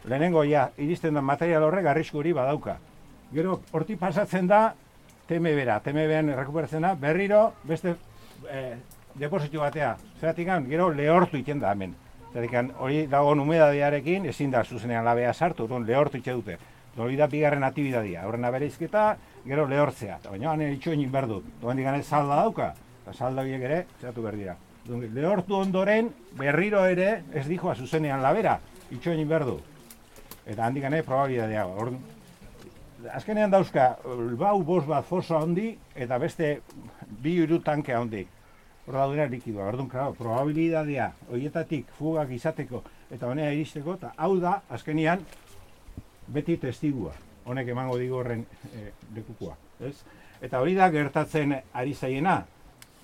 Lehenengo 0.08 0.44
ja, 0.48 0.68
iristen 0.78 1.16
da 1.16 1.24
material 1.24 1.64
horrek 1.68 1.88
arriskuri 1.92 2.34
badauka. 2.36 2.78
Gero, 3.34 3.62
horti 3.76 3.98
pasatzen 4.00 4.48
da, 4.48 4.62
teme 5.28 5.54
bera, 5.56 5.80
teme 5.84 6.06
beran 6.08 6.32
rekuperatzen 6.36 6.84
da, 6.84 6.94
berriro, 7.00 7.42
beste 7.68 7.96
eh, 8.52 8.76
depositu 9.20 9.64
batea. 9.64 9.96
Zeratik 10.20 10.52
gero 10.70 10.90
lehortu 10.96 11.40
iten 11.40 11.64
da 11.64 11.72
hemen. 11.72 11.96
Zeratik 12.34 12.76
hori 12.80 13.06
dagoen 13.12 13.44
humedadiarekin, 13.44 14.28
ezin 14.32 14.52
da 14.52 14.64
zuzenean 14.64 15.08
labea 15.08 15.34
sartu, 15.34 15.68
orduan 15.68 15.88
lehortu 15.88 16.22
itxe 16.22 16.36
dute. 16.36 16.60
Hori 16.98 17.16
da 17.16 17.28
bigarren 17.30 17.64
atibidadia, 17.64 18.24
horrena 18.28 18.52
bereizketa, 18.52 19.10
gero 19.46 19.68
lehortzea. 19.70 20.20
Baina 20.30 20.54
hane 20.54 20.72
itxoinik 20.76 21.12
behar 21.14 21.28
dut. 21.30 21.52
Doan 21.62 21.78
digane 21.78 22.04
salda 22.04 22.42
dauka, 22.42 22.72
eta 23.04 23.14
salda 23.14 23.44
horiek 23.46 23.68
ere, 23.70 23.84
zeratu 24.02 24.24
behar. 24.26 24.58
Lehortu 24.88 25.58
ondoren, 25.58 26.10
berriro 26.40 26.86
ere, 26.88 27.24
ez 27.36 27.44
dijoa 27.48 27.76
zuzenean 27.76 28.22
labera, 28.24 28.58
itxoinik 28.96 29.28
behar 29.28 29.44
du. 29.50 29.58
Eta 30.48 30.64
handik 30.64 30.86
gane, 30.86 31.02
probabilidadea. 31.04 31.66
Ordu, 31.68 31.98
azkenean 33.12 33.52
dauzka, 33.52 33.90
bau 34.40 34.62
bost 34.64 34.88
bat 34.88 35.06
foso 35.06 35.36
handi, 35.42 35.74
eta 35.96 36.18
beste 36.24 36.62
bi 37.24 37.36
iru 37.44 37.60
tanke 37.60 37.96
handi. 37.98 38.24
Hor 38.88 38.96
daudena 38.96 39.28
likidua. 39.28 39.68
Orduan, 39.68 39.90
claro, 39.92 40.16
probabilidadea, 40.16 41.12
horietatik 41.28 41.92
fugak 41.98 42.32
izateko, 42.32 42.84
eta 43.12 43.28
honea 43.28 43.52
iristeko, 43.52 43.98
eta 44.00 44.14
hau 44.16 44.38
da, 44.40 44.62
azkenean, 44.72 45.26
beti 46.32 46.56
testigua, 46.64 47.12
honek 47.46 47.76
emango 47.76 48.00
digu 48.00 48.22
horren 48.22 48.46
e, 48.72 48.92
lekukoa, 49.16 49.58
ez? 49.84 49.98
Eta 50.40 50.62
hori 50.62 50.78
da 50.78 50.88
gertatzen 50.94 51.58
ari 51.74 51.94
zaiena, 51.94 52.44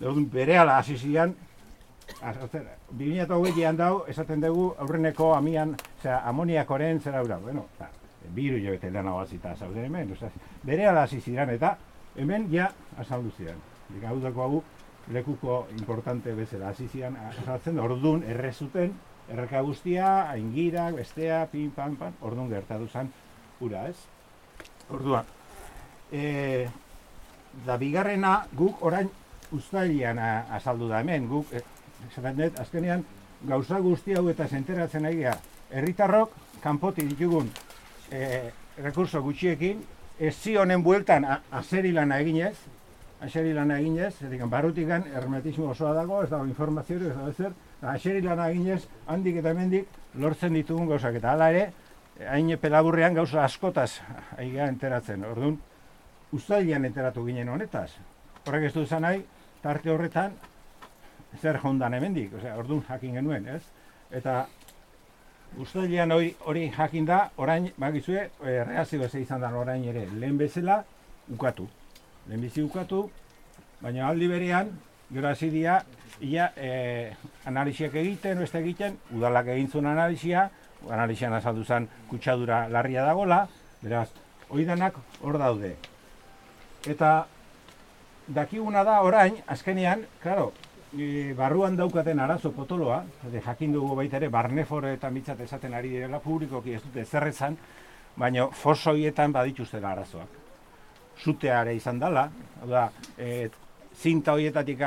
Orduan 0.04 0.26
bere 0.32 0.58
ala 0.60 0.78
hasi 0.82 0.98
zian, 0.98 1.32
2008an 2.22 3.78
dau, 3.78 4.04
esaten 4.08 4.42
dugu 4.42 4.74
aurreneko 4.80 5.34
amian, 5.36 5.76
osea, 6.00 6.22
amoniakoren 6.30 7.02
zera 7.02 7.24
ura, 7.24 7.38
bueno, 7.38 7.66
ta, 7.78 7.90
biru 8.36 8.60
jo 8.64 8.72
bete 8.72 8.92
lan 8.92 9.08
hau 9.08 9.26
zauden 9.26 9.86
hemen, 9.86 10.12
osea, 10.12 10.30
bere 10.64 10.88
ala 10.88 11.04
hasi 11.04 11.22
zian, 11.22 11.50
eta 11.50 11.78
hemen 12.16 12.50
ja 12.52 12.72
azaldu 12.98 13.32
zian. 13.38 13.58
Dika 13.90 14.10
hau 14.10 14.20
dako 14.20 14.42
hau, 14.42 14.64
lekuko 15.12 15.68
importante 15.78 16.34
bezala 16.34 16.70
hasi 16.70 16.88
zian, 16.88 17.18
azaltzen, 17.18 17.80
orduan 17.80 18.24
errezuten, 18.24 18.94
erreka 19.30 19.62
guztia, 19.62 20.30
aingirak, 20.32 20.96
bestea, 20.96 21.46
pin, 21.52 21.72
pan, 21.72 21.96
pan, 21.96 22.16
orduan 22.22 22.50
gertatu 22.50 22.88
zen 22.88 23.12
ura, 23.64 23.88
ez? 23.90 23.98
Orduan, 24.92 25.26
e, 26.12 26.68
da 27.66 27.78
bigarrena 27.78 28.44
guk 28.58 28.82
orain 28.84 29.10
ustailian 29.54 30.20
azaldu 30.20 30.90
da 30.90 31.00
hemen, 31.04 31.28
guk, 31.30 31.54
e, 31.54 31.62
dut, 32.38 32.60
azkenean, 32.60 33.04
gauza 33.48 33.80
guzti 33.80 34.16
hau 34.16 34.28
eta 34.30 34.48
zenteratzen 34.48 35.04
nahi 35.04 35.26
herritarrok 35.72 36.32
kanpoti 36.62 37.08
ditugun 37.08 37.50
e, 38.12 38.52
rekurso 38.78 39.22
gutxiekin, 39.22 39.84
ez 40.20 40.36
zionen 40.36 40.84
bueltan 40.84 41.26
azeri 41.52 41.92
lana 41.92 42.20
eginez, 42.20 42.56
azeri 43.22 43.54
lana 43.54 43.80
eginez, 43.80 44.14
zedikan 44.20 44.50
barrutikan 44.50 45.04
hermetismo 45.14 45.72
osoa 45.72 45.94
dago, 45.94 46.24
ez 46.24 46.30
dago 46.30 46.46
informazio, 46.46 46.98
ez 46.98 47.16
dago 47.16 47.30
ezer, 47.30 47.54
Aseri 47.84 48.22
lan 48.24 48.40
aginez, 48.40 48.86
handik 49.12 49.42
eta 49.42 49.52
hemendik 49.52 49.90
lortzen 50.16 50.54
ditugun 50.56 50.88
gauzak. 50.88 51.18
Eta 51.20 51.34
hala 51.34 51.50
ere, 51.52 51.66
hain 52.32 52.54
pelaburrean 52.62 53.18
gauza 53.18 53.44
askotaz 53.44 53.98
aiga 54.38 54.70
enteratzen. 54.72 55.26
Orduan, 55.28 55.58
ustailian 56.32 56.86
enteratu 56.88 57.26
ginen 57.28 57.52
honetaz. 57.52 57.90
Horrek 58.48 58.70
ez 58.70 58.74
du 58.74 58.86
izan 58.88 59.04
nahi, 59.04 59.20
tarte 59.64 59.92
horretan, 59.92 60.38
zer 61.42 61.60
jondan 61.64 61.94
hemendik. 61.94 62.34
Osea, 62.38 62.56
orduan 62.58 62.84
jakin 62.88 63.18
genuen, 63.20 63.48
ez? 63.48 63.62
Eta 64.12 64.46
ustailian 65.60 66.12
hori, 66.12 66.34
hori 66.46 66.70
jakin 66.72 67.06
da, 67.06 67.20
orain, 67.38 67.70
bagizue, 67.78 68.30
e, 68.44 68.64
reazio 68.64 69.04
ez 69.06 69.14
izan 69.16 69.42
da 69.42 69.52
orain 69.58 69.84
ere, 69.90 70.08
lehen 70.20 70.38
bezala, 70.38 70.84
ukatu. 71.34 71.68
Lehen 72.28 72.42
bizi 72.42 72.64
ukatu, 72.64 73.04
baina 73.82 74.08
aldi 74.08 74.28
berean, 74.32 74.72
gero 75.14 75.30
hasi 75.30 75.50
dia, 75.54 75.84
ia 76.22 76.52
e, 76.58 77.14
analiziak 77.46 77.96
egiten, 78.02 78.40
beste 78.40 78.60
egiten, 78.60 78.98
udalak 79.14 79.52
egin 79.54 79.70
zuen 79.70 79.90
analizia, 79.92 80.50
analizian 80.90 81.34
azaldu 81.34 81.64
zen 81.64 81.88
kutsadura 82.10 82.68
larria 82.70 83.06
dagola, 83.06 83.46
beraz, 83.84 84.10
hori 84.50 84.66
denak 84.66 84.98
hor 85.22 85.38
daude. 85.38 85.76
Eta 86.90 87.14
dakiguna 88.28 88.84
da 88.84 89.02
orain, 89.04 89.38
azkenean, 89.48 90.06
claro, 90.24 90.52
e, 90.98 91.34
barruan 91.38 91.76
daukaten 91.76 92.20
arazo 92.20 92.52
potoloa, 92.52 93.04
de 93.32 93.42
jakin 93.42 93.74
dugu 93.74 93.96
baita 93.96 94.18
ere, 94.18 94.30
barnefore 94.30 94.94
eta 94.94 95.10
mitzat 95.10 95.40
esaten 95.46 95.74
ari 95.74 95.90
direla 95.96 96.20
publikoki 96.20 96.74
ez 96.74 96.82
dute 96.84 97.06
zerretzan, 97.06 97.58
baina 98.16 98.48
fosoietan 98.54 99.34
badituzten 99.34 99.86
arazoak. 99.86 100.40
Zuteare 101.24 101.76
izan 101.76 102.00
dela, 102.00 102.28
da, 102.70 102.88
e, 103.18 103.50
zinta 103.96 104.34
horietatik 104.34 104.82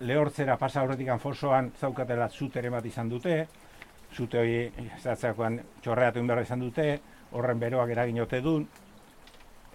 lehortzera 0.00 0.56
pasa 0.56 0.82
horretik 0.82 1.10
fosoan 1.20 1.72
zaukatela 1.80 2.28
zutere 2.28 2.70
bat 2.70 2.84
izan 2.86 3.08
dute, 3.08 3.46
zute 4.14 4.38
hori 4.38 4.90
zatzakoan 5.02 5.60
txorreatu 5.82 6.20
inberra 6.20 6.42
izan 6.42 6.60
dute, 6.60 7.00
horren 7.32 7.58
beroak 7.58 7.90
eragin 7.90 8.20
ote 8.20 8.40
duen. 8.40 8.66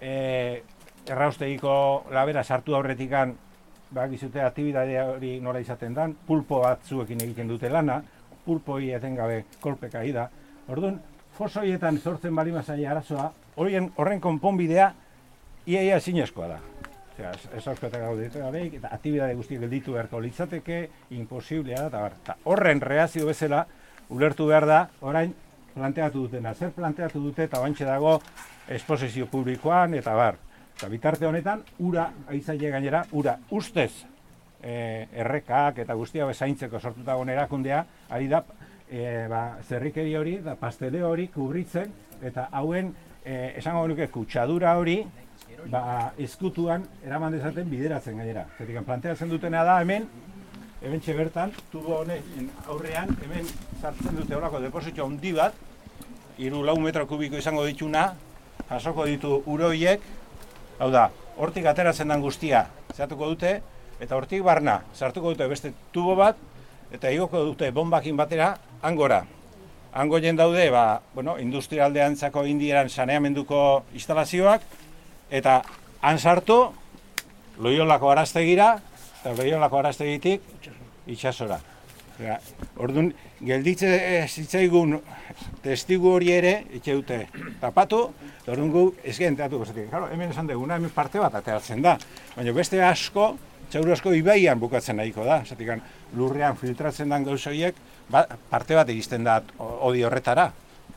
E, 0.00 0.62
erraustegiko 1.06 1.74
labera 2.10 2.42
sartu 2.42 2.74
horretik 2.74 3.12
bak 3.90 4.12
izute 4.12 4.42
aktibidadea 4.42 5.04
hori 5.14 5.38
nola 5.40 5.60
izaten 5.60 5.94
dan, 5.94 6.14
pulpo 6.26 6.60
batzuekin 6.64 7.20
egiten 7.22 7.48
dute 7.48 7.68
lana, 7.68 8.00
pulpo 8.44 8.78
hori 8.78 8.92
etengabe 8.92 9.44
kolpeka 9.60 10.02
da. 10.12 10.28
Orduan, 10.68 11.00
foso 11.36 11.60
horietan 11.60 11.98
sortzen 11.98 12.34
bali 12.34 12.52
mazai 12.52 12.84
arazoa, 12.86 13.30
horien, 13.56 13.90
horren 13.96 14.20
konponbidea 14.20 14.92
iaia 15.66 16.00
zinezkoa 16.00 16.48
da. 16.48 16.58
Osea, 17.14 17.30
ez 17.54 17.62
auskata 17.68 17.98
gauditu 18.02 18.40
gabeik, 18.42 18.74
eta 18.80 18.90
aktibidade 18.90 19.34
guztiak 19.38 19.60
gelditu 19.62 19.92
beharko 19.94 20.20
litzateke, 20.20 20.78
imposiblea 21.14 21.88
da, 21.88 22.08
eta 22.10 22.34
horren 22.50 22.80
reazio 22.82 23.26
bezala, 23.28 23.64
ulertu 24.10 24.48
behar 24.50 24.66
da, 24.66 24.80
orain 25.00 25.34
planteatu 25.74 26.24
dutena. 26.26 26.54
Zer 26.54 26.72
planteatu 26.74 27.22
dute, 27.22 27.46
eta 27.46 27.60
bantxe 27.62 27.86
dago, 27.86 28.16
esposizio 28.68 29.28
publikoan, 29.30 29.94
eta 29.94 30.14
bar. 30.18 30.40
Eta 30.74 30.88
bitarte 30.90 31.26
honetan, 31.26 31.62
ura, 31.86 32.08
aizaile 32.28 32.70
gainera, 32.74 33.04
ura 33.14 33.36
ustez, 33.54 33.92
e, 34.58 35.06
errekak 35.22 35.78
eta 35.84 35.94
guztia 35.94 36.26
bezaintzeko 36.26 36.80
sortuta 36.80 37.16
erakundea, 37.32 37.84
ari 38.10 38.28
da, 38.28 38.42
e, 38.90 39.26
ba, 39.30 39.58
zerrikeri 39.62 40.16
hori, 40.16 40.38
da 40.42 40.56
pastele 40.56 41.02
hori 41.02 41.28
kubritzen, 41.28 41.92
eta 42.22 42.48
hauen, 42.50 42.92
e, 43.24 43.54
esango 43.58 43.86
nuke, 43.86 44.08
kutsadura 44.08 44.76
hori, 44.76 45.04
ba, 45.70 46.12
eskutuan 46.18 46.84
eraman 47.04 47.32
dezaten 47.32 47.70
bideratzen 47.70 48.18
gainera. 48.18 48.46
Zertik, 48.58 48.80
planteatzen 48.84 49.30
dutena 49.30 49.62
da 49.64 49.80
hemen, 49.80 50.08
hemen 50.82 51.00
bertan, 51.16 51.52
tubo 51.70 52.00
honen 52.00 52.50
aurrean, 52.66 53.14
hemen 53.24 53.46
sartzen 53.80 54.16
dute 54.16 54.34
horako 54.34 54.60
depositio 54.60 55.06
handi 55.06 55.32
bat, 55.32 55.54
iru 56.38 56.64
lau 56.64 56.76
metro 56.80 57.06
kubiko 57.06 57.38
izango 57.38 57.64
dituna, 57.64 58.08
jasoko 58.68 59.06
ditu 59.06 59.42
uroiek, 59.46 60.02
hau 60.78 60.90
da, 60.90 61.08
hortik 61.38 61.66
ateratzen 61.66 62.10
den 62.10 62.22
guztia, 62.22 62.66
zehatuko 62.94 63.28
dute, 63.32 63.60
eta 64.00 64.16
hortik 64.16 64.42
barna, 64.42 64.80
sartuko 64.94 65.34
dute 65.34 65.48
beste 65.50 65.72
tubo 65.92 66.16
bat, 66.18 66.38
eta 66.94 67.10
igoko 67.10 67.44
dute 67.50 67.70
bombakin 67.74 68.16
batera, 68.16 68.54
angora. 68.82 69.24
Ango 69.94 70.18
daude, 70.18 70.70
ba, 70.70 71.00
bueno, 71.14 71.38
industrialdeantzako 71.38 72.44
indieran 72.46 72.88
saneamenduko 72.90 73.84
instalazioak, 73.94 74.62
eta 75.30 75.62
han 76.02 76.18
sartu 76.18 76.72
loiolako 77.58 78.10
araztegira 78.10 78.80
eta 79.20 79.32
loiolako 79.38 79.78
araztegitik 79.78 80.42
itxasora. 81.06 81.60
Orduan, 82.78 83.10
gelditze 83.42 83.88
zitzaigun 84.28 84.98
testigu 85.64 86.12
hori 86.14 86.30
ere, 86.34 86.52
itxe 86.76 86.94
dute 86.94 87.18
tapatu, 87.60 88.04
orduan 88.46 88.70
gu 88.70 88.84
ez 89.02 89.18
gozatik. 89.18 89.88
Claro, 89.90 90.08
hemen 90.12 90.30
esan 90.30 90.46
duguna, 90.46 90.76
hemen 90.76 90.90
parte 90.90 91.18
bat 91.18 91.34
ateratzen 91.34 91.82
da. 91.82 91.96
Baina 92.36 92.52
beste 92.52 92.82
asko, 92.82 93.36
txaur 93.70 93.90
asko 93.92 94.12
ibaian 94.14 94.60
bukatzen 94.60 94.96
nahiko 94.96 95.24
da. 95.24 95.42
Zatik, 95.44 95.72
lurrean 96.14 96.56
filtratzen 96.56 97.10
den 97.10 97.24
gauzoiek, 97.24 97.74
ba, 98.10 98.26
parte 98.50 98.74
bat 98.74 98.88
iristen 98.88 99.24
da 99.24 99.40
odi 99.58 100.04
horretara. 100.04 100.52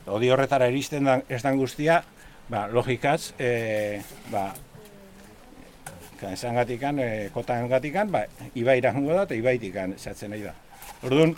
Odi 0.07 0.29
horretara 0.29 0.67
iristen 0.69 1.03
da 1.03 1.21
ez 1.29 1.41
den 1.41 1.57
guztia, 1.57 2.03
ba, 2.49 2.67
logikaz, 2.67 3.33
e, 3.39 4.01
ba, 4.31 4.51
esan 6.31 6.55
gatikan, 6.55 6.99
e, 6.99 7.09
kotan 7.33 7.67
gatikan, 7.69 8.11
ba, 8.11 8.25
ibai 8.55 8.81
jungo 8.81 9.13
da 9.13 9.23
eta 9.23 9.35
ibaitikan 9.35 9.97
zatzen 9.97 10.31
nahi 10.31 10.45
da. 10.45 10.53
Orduan, 11.05 11.35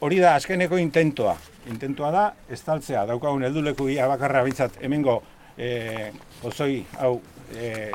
hori 0.00 0.18
da 0.22 0.34
azkeneko 0.38 0.78
intentoa. 0.80 1.34
Intentoa 1.68 2.10
da, 2.10 2.24
estaltzea, 2.50 3.04
daukagun 3.06 3.44
helduleku 3.44 3.88
ia 3.92 4.06
bakarra 4.08 4.42
bintzat 4.46 4.78
hemengo 4.82 5.20
e, 5.56 6.10
ozoi 6.48 6.80
hau 6.98 7.18
e, 7.52 7.92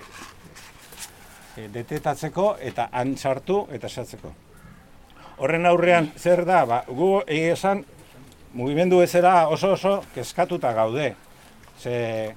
e, 1.57 1.67
detetatzeko 1.73 2.51
eta 2.61 2.89
han 2.91 3.15
sartu 3.17 3.63
eta 3.73 3.89
sartzeko. 3.89 4.33
Horren 5.41 5.65
aurrean 5.69 6.11
zer 6.17 6.45
da, 6.45 6.63
ba, 6.69 6.83
gu 6.87 7.21
esan, 7.27 7.83
mugimendu 8.53 9.01
ezera 9.01 9.47
oso 9.53 9.73
oso 9.73 10.03
kezkatuta 10.13 10.71
gaude 10.73 11.15
ze 11.77 12.33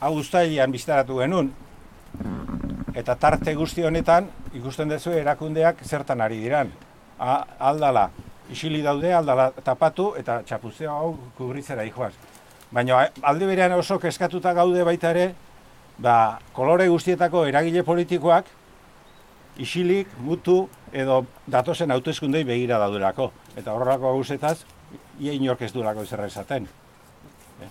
hau 0.00 0.14
ustailean 0.18 0.72
biztaratu 0.72 1.20
genuen, 1.22 1.52
eta 2.94 3.14
tarte 3.16 3.54
guzti 3.54 3.84
honetan 3.86 4.28
ikusten 4.52 4.90
duzu 4.90 5.14
erakundeak 5.16 5.84
zertan 5.86 6.20
ari 6.20 6.40
diran. 6.42 6.72
Aldala, 7.22 8.08
isili 8.50 8.82
daude, 8.82 9.12
aldala 9.14 9.50
tapatu 9.64 10.12
eta 10.18 10.40
txapuzea 10.46 10.90
hau 10.90 11.14
kubritzera 11.38 11.84
ijoaz. 11.86 12.12
Baina 12.72 13.04
alde 13.22 13.46
berean 13.46 13.76
oso 13.76 13.98
keskatuta 14.02 14.52
gaude 14.56 14.82
baita 14.84 15.12
ere, 15.14 15.28
ba, 16.02 16.40
kolore 16.56 16.88
guztietako 16.88 17.44
eragile 17.46 17.84
politikoak 17.86 18.50
isilik, 19.62 20.08
mutu 20.18 20.66
edo 20.92 21.22
datozen 21.46 21.92
hautezkundei 21.92 22.42
begira 22.48 22.80
daudelako. 22.82 23.30
Eta 23.56 23.72
horrelako 23.72 24.16
gauzetaz, 24.16 24.62
ia 25.20 25.32
inork 25.36 25.62
ez 25.62 25.72
duelako 25.72 26.08
izerra 26.08 26.26
esaten 26.32 26.68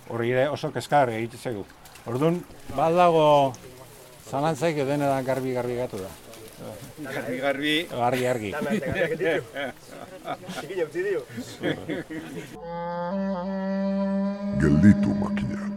hori 0.09 0.31
ere 0.31 0.47
oso 0.49 0.71
kezkar 0.71 1.11
egite 1.13 1.37
zegu. 1.37 1.65
Orduan, 2.09 2.39
bat 2.75 2.95
dago 2.97 3.25
zalantzaik 4.29 4.81
denetan 4.87 5.25
garbi 5.25 5.53
garbi 5.57 5.77
gatu 5.79 6.01
da. 6.01 6.09
Garbi 7.01 7.37
garbi. 7.37 7.87
Garbi 7.89 8.21
garbi. 8.21 8.49
Gelditu 14.61 15.09
makina. 15.21 15.70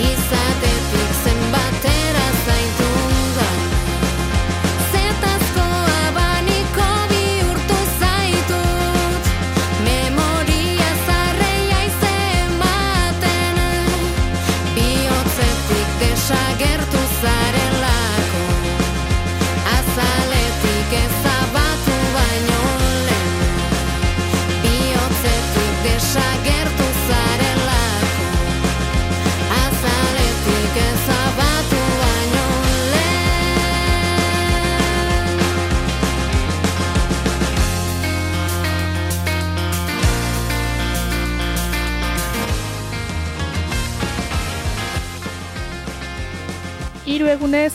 Isso 0.00 0.39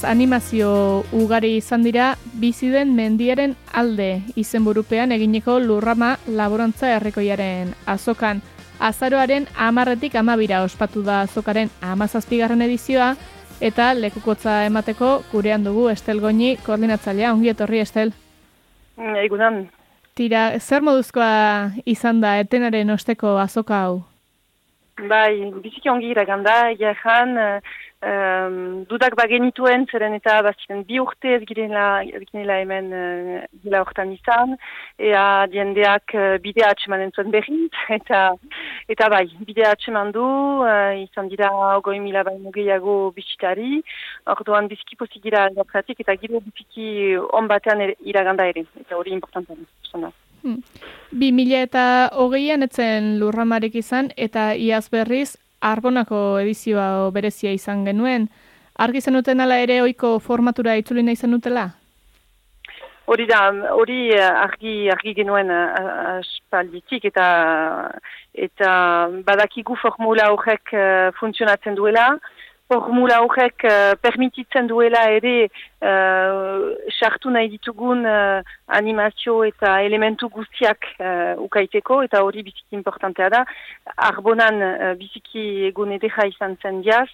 animazio 0.05 1.03
ugari 1.11 1.55
izan 1.57 1.83
dira 1.83 2.15
bizi 2.39 2.69
den 2.69 2.95
mendiaren 2.95 3.55
alde 3.73 4.21
izenburupean 4.35 5.11
eginiko 5.11 5.59
lurrama 5.59 6.15
laborantza 6.27 6.93
herrikoiaren 6.95 7.73
azokan. 7.85 8.41
Azaroaren 8.79 9.47
amarretik 9.55 10.15
amabira 10.15 10.63
ospatu 10.63 11.03
da 11.03 11.21
azokaren 11.21 11.69
amazazpigarren 11.81 12.61
edizioa 12.61 13.15
eta 13.61 13.93
lekukotza 13.93 14.65
emateko 14.65 15.21
gurean 15.31 15.63
dugu 15.63 15.89
Estel 15.89 16.19
Goñi 16.19 16.57
koordinatzailea. 16.65 17.33
Ongi 17.33 17.49
etorri, 17.49 17.79
Estel? 17.79 18.11
Egunan. 18.97 19.65
Tira, 20.15 20.59
zer 20.59 20.81
moduzkoa 20.81 21.71
izan 21.85 22.21
da 22.21 22.37
etenaren 22.39 22.89
osteko 22.89 23.37
azoka 23.37 23.81
hau? 23.83 24.03
Bai, 24.95 25.51
biziki 25.59 25.89
ongi 25.91 26.13
iraganda, 26.13 26.69
egia 26.71 26.93
um, 28.05 28.85
dudak 28.89 29.15
bagenituen, 29.17 29.85
zeren 29.91 30.15
eta 30.17 30.37
baziren 30.45 30.83
bi 30.87 30.99
urte 31.01 31.35
ez 31.35 31.41
girela, 31.47 32.03
hemen 32.59 32.91
uh, 32.93 33.39
gila 33.63 33.81
hortan 33.83 34.11
izan, 34.13 34.55
ea 34.99 35.45
diendeak 35.51 36.15
uh, 36.15 36.25
bidea 36.43 36.71
atxemanen 36.73 37.13
zuen 37.15 37.31
berriz, 37.33 37.71
eta, 37.97 38.21
eta 38.91 39.09
bai, 39.13 39.25
bidea 39.47 39.73
atxeman 39.75 40.11
du, 40.15 40.25
uh, 40.65 40.93
izan 41.01 41.31
dira 41.31 41.51
ogoi 41.77 41.99
mila 42.03 42.23
baino 42.27 42.53
gehiago 42.55 43.11
bisitari, 43.15 43.81
orduan 44.35 44.69
biziki 44.71 44.99
pozigira 44.99 45.47
aldapratik, 45.49 46.03
eta 46.05 46.17
gire 46.21 46.43
biziki 46.45 47.17
on 47.33 47.49
batean 47.51 47.81
ere, 47.87 47.97
iraganda 48.05 48.47
ere, 48.51 48.67
eta 48.81 48.99
hori 48.99 49.15
importantan. 49.15 49.65
Hmm. 50.45 50.59
Bi 51.09 51.31
mila 51.33 51.63
eta 51.65 51.85
hogeian 52.21 52.61
etzen 52.61 53.15
lurramarik 53.21 53.75
izan, 53.81 54.11
eta 54.15 54.51
iaz 54.53 54.85
berriz 54.93 55.33
Arbonako 55.61 56.39
edizioa 56.39 57.09
berezia 57.11 57.51
izan 57.51 57.85
genuen. 57.85 58.27
Argi 58.75 59.01
zenuten 59.01 59.39
ala 59.39 59.57
ere 59.63 59.81
ohiko 59.81 60.19
formatura 60.19 60.75
itzuli 60.75 61.03
nahi 61.03 61.15
zenutela? 61.15 61.69
Hori 63.05 63.27
da, 63.29 63.39
hori 63.71 64.09
eh, 64.15 64.25
argi, 64.25 64.89
argi 64.89 65.13
genuen 65.13 65.51
eh, 65.53 65.65
aspalditik 66.17 67.05
eta 67.05 67.25
eta 68.33 68.71
badakigu 69.23 69.77
formula 69.79 70.25
horrek 70.33 70.73
uh, 70.75 71.11
funtzionatzen 71.19 71.77
duela. 71.77 72.07
Formula 72.67 73.19
horrek 73.21 73.63
uh, 73.69 73.93
permititzen 74.01 74.67
duela 74.67 75.05
ere 75.13 75.49
sartu 76.97 77.29
nahi 77.29 77.49
ditugun 77.51 78.05
animazio 78.77 79.43
eta 79.45 79.75
elementu 79.85 80.29
guztiak 80.33 80.87
uh, 80.97 81.35
ukaiteko 81.45 82.01
eta 82.07 82.23
hori 82.25 82.41
biziki 82.47 82.73
importantea 82.79 83.29
da. 83.29 83.43
Arbonan 84.09 84.61
uh, 84.65 84.93
biziki 84.97 85.67
egun 85.69 85.93
edera 85.93 86.25
izan 86.31 86.57
zen 86.63 86.81
diaz, 86.81 87.09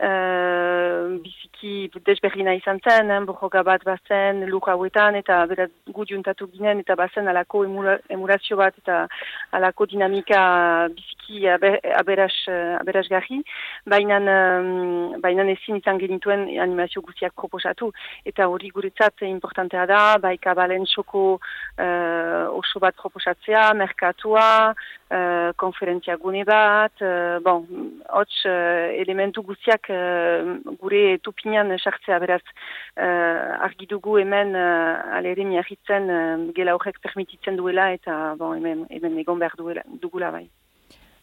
uh, 0.00 1.22
biziki 1.22 1.90
desberrina 2.06 2.54
izan 2.56 2.80
zen, 2.84 3.10
eh, 3.10 3.20
borroka 3.26 3.62
bat 3.62 3.84
bazen, 3.84 4.44
luk 4.50 4.68
hauetan, 4.68 5.16
eta 5.16 5.38
beraz 5.46 5.70
gut 5.92 6.10
juntatu 6.10 6.48
ginen, 6.52 6.80
eta 6.80 6.94
bazen 6.94 7.28
alako 7.28 7.64
emurazio 7.64 8.56
bat, 8.56 8.74
eta 8.82 9.06
alako 9.52 9.86
dinamika 9.86 10.88
biziki 10.94 11.48
aberas, 11.48 12.34
aberas 12.80 13.06
garri, 13.08 13.42
baina 13.86 14.18
um, 14.18 15.48
ezin 15.56 15.76
izan 15.76 15.98
genituen 15.98 16.48
animazio 16.60 17.02
guztiak 17.02 17.34
proposatu, 17.34 17.92
eta 18.24 18.48
hori 18.48 18.70
guretzat 18.70 19.22
importantea 19.22 19.86
da, 19.86 20.18
bai 20.18 20.36
kabalen 20.38 20.84
txoko 20.84 21.24
uh, 21.38 22.46
oso 22.52 22.80
bat 22.80 22.94
proposatzea, 22.96 23.72
merkatua, 23.74 24.74
uh, 25.10 25.52
konferentzia 25.56 26.16
gune 26.16 26.44
bat, 26.48 26.92
uh, 27.02 27.38
bon, 27.44 27.64
hots 28.08 28.42
uh, 28.48 28.90
elementu 29.02 29.42
guztiak 29.46 29.90
uh, 29.90 30.56
gure 30.80 31.18
tupinan 31.22 31.72
sartzea 31.78 32.18
beraz 32.22 32.42
uh, 32.42 33.64
argi 33.68 33.88
dugu 33.90 34.18
hemen 34.18 34.54
uh, 34.56 35.16
alere 35.18 35.44
miarritzen 35.44 36.10
uh, 36.10 36.52
gela 36.56 36.76
horrek 36.76 37.00
permititzen 37.02 37.56
duela 37.56 37.90
eta 37.94 38.34
bon, 38.38 38.56
hemen, 38.58 38.86
hemen 38.90 39.18
egon 39.24 39.42
behar 39.42 39.58
duela, 39.58 39.84
dugula 40.02 40.30
bai. 40.34 40.46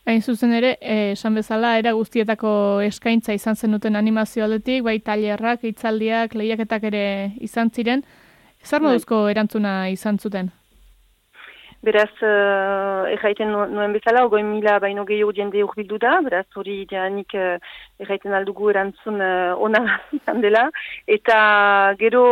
Hain 0.03 0.19
zuzen 0.19 0.51
ere, 0.51 0.73
esan 0.83 1.37
bezala, 1.39 1.77
era 1.79 1.93
guztietako 1.95 2.81
eskaintza 2.83 3.35
izan 3.37 3.55
zenuten 3.55 3.95
animazio 3.95 4.43
aldetik, 4.43 4.81
bai 4.83 4.97
tailerrak, 4.99 5.63
itzaldiak, 5.69 6.35
lehiaketak 6.35 6.89
ere 6.91 7.05
izan 7.39 7.71
ziren. 7.71 8.03
Zer 8.63 8.81
bai. 8.81 8.89
moduzko 8.89 9.21
erantzuna 9.31 9.87
izan 9.95 10.19
zuten? 10.19 10.51
Beraz, 11.83 12.13
uh, 12.23 13.03
erraiten 13.11 13.49
nuen 13.51 13.91
bezala, 13.91 14.21
ogoi 14.23 14.39
mila 14.47 14.77
baino 14.79 15.03
gehiago 15.03 15.33
jende 15.35 15.59
urbildu 15.65 15.97
da, 15.99 16.13
beraz, 16.23 16.45
hori 16.55 16.77
janik 16.87 17.35
uh, 17.35 17.57
erraiten 17.99 18.31
aldugu 18.37 18.69
erantzun 18.71 19.19
uh, 19.19 19.51
ona 19.67 19.81
izan 20.17 20.39
dela. 20.45 20.61
Eta 21.17 21.35
gero, 21.99 22.23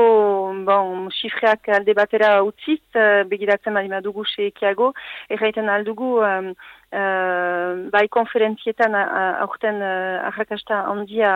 bon, 0.69 1.09
xifreak 1.17 1.67
alde 1.75 1.97
batera 1.99 2.31
utziz, 2.47 2.79
uh, 2.95 3.25
begiratzen 3.33 3.75
badima 3.75 3.99
dugu 4.07 4.23
seekiago, 4.37 4.93
erraiten 5.35 5.67
aldugu, 5.75 6.13
um, 6.23 6.53
uh, 6.95 7.91
bai 7.91 8.07
konferentzietan 8.07 8.95
aurten 8.95 9.83
uh, 9.83 10.31
ahrakasta 10.31 10.85
handia 10.93 11.35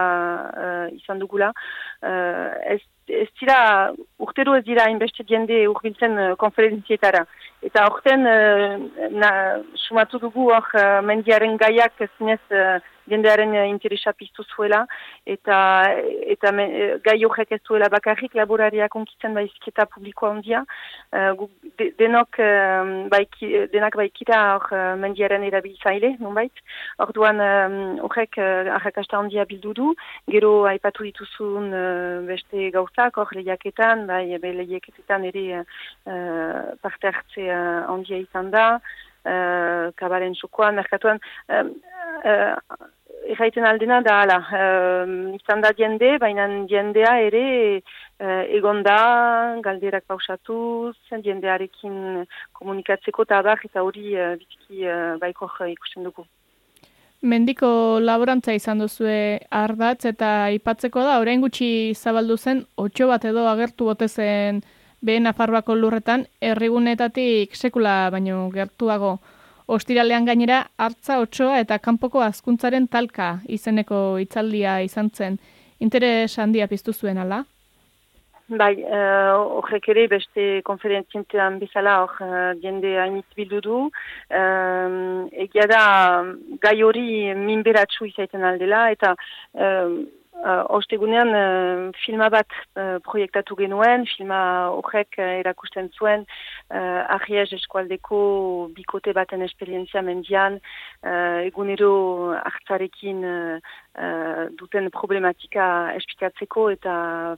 uh, 0.56 0.86
izan 0.96 1.20
dugula. 1.20 1.52
Uh, 2.00 2.78
ez, 2.78 2.80
ez 3.08 3.28
dira, 3.40 3.92
urtero 4.20 4.56
ez 4.56 4.64
dira 4.66 4.90
inbeste 4.90 5.26
jende 5.28 5.66
urbiltzen 5.70 6.18
uh, 6.18 6.36
konferentzietara. 6.42 7.26
Eta 7.66 7.86
aurten, 7.90 8.26
uh, 8.26 9.62
sumatu 9.88 10.20
dugu 10.20 10.50
hor 10.54 10.68
uh, 10.74 11.02
mendiaren 11.06 11.58
gaiak 11.58 12.02
zinez 12.18 12.42
uh, 12.52 12.80
jendearen 13.10 13.54
uh, 13.56 13.66
interesa 13.70 14.14
piztu 14.14 14.44
zuela, 14.56 14.86
eta, 15.26 15.58
eta 16.36 16.52
me, 16.56 16.68
gai 17.06 17.18
horrek 17.26 17.56
ez 17.58 17.62
zuela 17.68 17.90
bakarrik 17.94 18.36
laborariak 18.38 18.96
onkitzen 18.96 19.36
baizketa 19.38 19.86
publiko 19.92 20.30
handia. 20.30 20.64
Uh, 21.12 21.48
de, 21.80 21.92
denok, 22.00 22.40
uh, 22.40 23.08
baiki, 23.12 23.52
denak 23.74 23.98
baikita 24.00 24.42
hor 24.56 24.68
uh, 24.74 24.84
mendiaren 25.00 25.46
erabiltzaile, 25.48 26.16
nonbait. 26.20 26.64
Orduan 27.06 27.42
horrek 28.06 28.40
uh, 28.42 28.76
arrakasta 28.78 29.20
handia 29.20 29.46
bildu 29.50 29.74
du, 29.78 29.92
gero 30.32 30.54
aipatu 30.70 31.06
dituzun 31.08 31.72
uh, 31.72 32.22
beste 32.28 32.70
gauzak, 32.76 33.18
hor 33.22 33.34
lehiaketan, 33.38 34.06
bai, 34.10 34.26
lehiaketetan 34.42 35.26
ere 35.32 35.48
uh, 35.62 36.76
parte 36.82 37.12
hartzea 37.12 37.60
uh, 37.60 37.92
handia 37.94 38.20
izan 38.22 38.52
da, 38.54 38.66
uh, 39.26 39.92
kabaren 40.00 40.36
txokoan, 40.38 40.78
merkatuan, 40.80 41.20
uh, 41.50 41.66
uh, 42.24 42.88
erraiten 43.26 43.66
aldena 43.66 44.02
da, 44.06 44.20
ala, 44.24 44.38
uh, 44.54 45.36
izan 45.36 45.62
da 45.66 45.74
diende, 45.78 46.16
baina 46.22 46.48
diendea 46.70 47.18
ere 47.26 47.46
uh, 47.82 48.44
egon 48.58 48.84
da, 48.86 49.00
galderak 49.66 50.06
pausatuz, 50.08 50.96
diendearekin 51.26 52.26
komunikatzeko 52.54 53.26
eta 53.28 53.42
eta 53.64 53.84
hori 53.84 54.16
uh, 54.16 54.34
bitiki 54.40 54.88
uh, 54.88 55.18
baiko 55.22 55.50
ikusten 55.70 56.04
dugu. 56.04 56.26
Mendiko 57.26 58.00
laborantza 58.00 58.54
izan 58.54 58.80
duzue 58.84 59.40
ardatz 59.50 60.06
eta 60.06 60.52
ipatzeko 60.54 61.02
da, 61.02 61.20
orain 61.20 61.42
gutxi 61.42 61.94
zabaldu 61.96 62.38
zen, 62.38 62.66
otxo 62.78 63.08
bat 63.08 63.26
edo 63.26 63.48
agertu 63.50 63.86
botezen 63.90 64.62
behen 65.06 65.28
Nafarroako 65.28 65.76
lurretan 65.78 66.26
herrigunetatik 66.42 67.56
sekula 67.56 68.10
baino 68.12 68.50
gertuago. 68.54 69.18
Ostiralean 69.68 70.28
gainera 70.30 70.60
hartza 70.78 71.20
otsoa 71.24 71.60
eta 71.64 71.80
kanpoko 71.80 72.22
azkuntzaren 72.22 72.88
talka 72.88 73.40
izeneko 73.58 74.18
hitzaldia 74.22 74.80
izan 74.86 75.10
zen. 75.10 75.40
Interes 75.80 76.38
handia 76.40 76.68
piztu 76.68 76.94
zuen 76.94 77.18
ala? 77.18 77.44
Bai, 78.46 78.76
uh, 78.78 79.40
horrek 79.58 79.88
ere 79.90 80.04
beste 80.08 80.44
konferentzientean 80.68 81.58
bezala 81.58 81.96
hor 82.04 82.12
uh, 82.22 82.52
jende 82.62 82.92
hainit 83.02 83.26
bildu 83.40 83.62
du. 83.66 83.80
Uh, 84.30 85.26
egia 85.46 85.66
da 85.72 85.82
gai 86.62 86.76
hori 86.86 87.34
minberatsu 87.40 88.06
izaiten 88.06 88.46
aldela 88.46 88.84
eta 88.94 89.16
Uh, 90.36 90.66
Ostegunean 90.76 91.30
uh, 91.32 91.92
filma 92.04 92.28
bat 92.30 92.52
uh, 92.76 92.98
proiektatu 93.08 93.56
genuen, 93.56 94.04
filma 94.18 94.40
horrek 94.76 95.16
uh, 95.18 95.30
erakusten 95.40 95.88
zuen 95.96 96.26
uh, 96.28 97.16
Arriez 97.16 97.48
eskualdeko 97.56 98.20
bikote 98.76 99.14
baten 99.16 99.46
esperientzia 99.48 100.04
mendian, 100.04 100.60
uh, 101.08 101.40
egunero 101.48 102.36
hartzarekin 102.36 103.24
uh, 103.26 103.74
duten 104.60 104.90
problematika 104.92 105.66
esplikatzeko 105.96 106.66
eta 106.74 106.96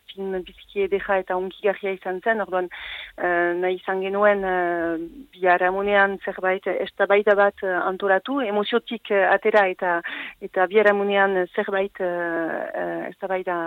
film 0.09 0.39
biziki 0.45 0.85
edera 0.87 1.19
eta 1.21 1.37
unkigarria 1.37 1.93
izan 1.93 2.19
zen, 2.23 2.41
orduan 2.41 2.69
uh, 2.71 3.53
nahi 3.59 3.77
izan 3.77 4.01
genuen 4.01 4.43
uh, 4.47 4.97
biaramunean 5.35 6.17
zerbait 6.25 6.65
estabaida 6.73 7.35
bat 7.37 7.63
uh, 7.63 7.77
antolatu, 7.85 8.39
emoziotik 8.41 9.11
uh, 9.13 9.27
atera 9.33 9.67
eta 9.69 9.99
eta 10.41 10.65
biaramunean 10.71 11.45
zerbait 11.55 12.01
uh, 12.01 12.07
uh, 12.07 13.07
ez 13.07 13.15
da 13.21 13.29
bai 13.29 13.41
da 13.45 13.57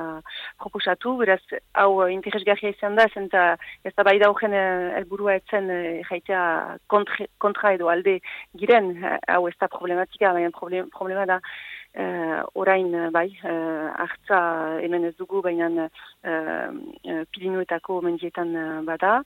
proposatu, 0.59 1.17
beraz, 1.23 1.43
hau 1.79 2.07
interesgarria 2.11 2.75
izan 2.75 2.99
da, 2.99 3.07
zenta 3.15 3.45
ez 3.85 3.95
da 3.97 4.07
bai 4.07 4.19
da 4.19 4.31
horren 4.31 4.55
elburua 5.01 5.39
etzen 5.41 5.71
jaitea 6.09 6.43
kontra, 6.91 7.27
kontra 7.39 7.75
edo 7.77 7.91
alde 7.93 8.19
giren, 8.59 8.93
hau 9.29 9.47
ez 9.49 9.57
da 9.61 9.71
problematika, 9.71 10.35
baina 10.37 10.51
problem, 10.55 10.91
problema 10.95 11.27
da, 11.27 11.41
uh, 11.99 12.43
orain 12.55 13.11
bai, 13.13 13.29
uh, 13.45 13.91
hartza 13.99 14.41
hemen 14.83 15.05
ez 15.09 15.15
dugu, 15.19 15.43
baina 15.43 15.69
uh, 15.87 16.69
pilinuetako 17.35 18.01
mendietan 18.07 18.55
bada, 18.87 19.21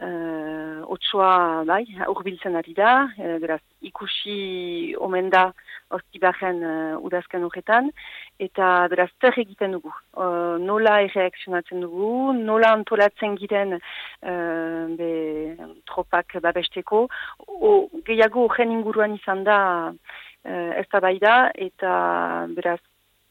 uh, 0.00 0.82
otsoa 0.94 1.64
bai, 1.66 1.84
urbiltzen 2.08 2.56
ari 2.56 2.74
da, 2.74 3.08
uh, 3.18 3.36
beraz, 3.42 3.62
ikusi 3.82 4.94
omen 4.98 5.30
da 5.30 5.50
oztibaren 5.94 6.62
uh, 6.64 7.04
udazken 7.04 7.44
horretan, 7.46 7.90
eta 8.42 8.88
beraz, 8.90 9.10
zer 9.20 9.36
egiten 9.44 9.76
dugu. 9.76 9.92
Uh, 10.16 10.56
nola 10.62 11.00
erreakzionatzen 11.06 11.84
dugu, 11.84 12.32
nola 12.38 12.72
antolatzen 12.78 13.36
giren 13.40 13.76
uh, 13.76 14.84
be, 14.98 15.10
tropak 15.90 16.38
babesteko, 16.42 17.06
o, 17.46 17.74
gehiago 18.06 18.48
horren 18.48 18.72
inguruan 18.74 19.18
izan 19.18 19.44
da 19.46 19.58
uh, 20.44 20.72
ez 20.80 21.00
bai 21.00 21.18
da, 21.18 21.50
eta 21.54 22.46
beraz, 22.56 22.80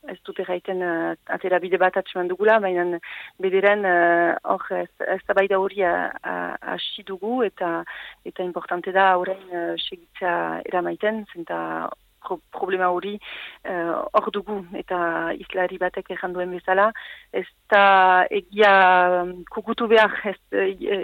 ez 0.10 0.17
dut 0.28 0.39
erraiten 0.43 0.82
uh, 0.84 1.13
atera 1.32 1.60
bide 1.63 1.80
bat 1.80 1.95
atxeman 1.97 2.28
dugula, 2.28 2.60
baina 2.60 2.99
bederen 3.39 3.86
uh, 3.88 4.36
hor 4.43 4.65
ez, 4.76 4.91
ez 5.15 5.21
da 5.28 5.36
baida 5.38 5.60
hori 5.60 5.84
hasi 5.84 7.04
dugu 7.08 7.41
eta 7.43 7.84
eta 8.26 8.43
importante 8.43 8.91
da 8.91 9.13
horrein 9.17 9.45
uh, 9.52 9.76
segitzea 9.78 10.62
eramaiten, 10.65 11.23
zenta 11.34 11.89
pro 12.23 12.39
problema 12.52 12.89
hori 12.95 13.17
hor 13.65 14.28
uh, 14.28 14.32
dugu 14.32 14.62
eta 14.80 14.97
islari 15.39 15.78
batek 15.78 16.12
erranduen 16.15 16.56
bezala, 16.56 16.89
ez 17.32 17.47
da 17.71 18.26
egia 18.32 18.73
um, 19.21 19.34
kukutu 19.52 19.88
behar, 19.91 20.13
ez 20.32 20.39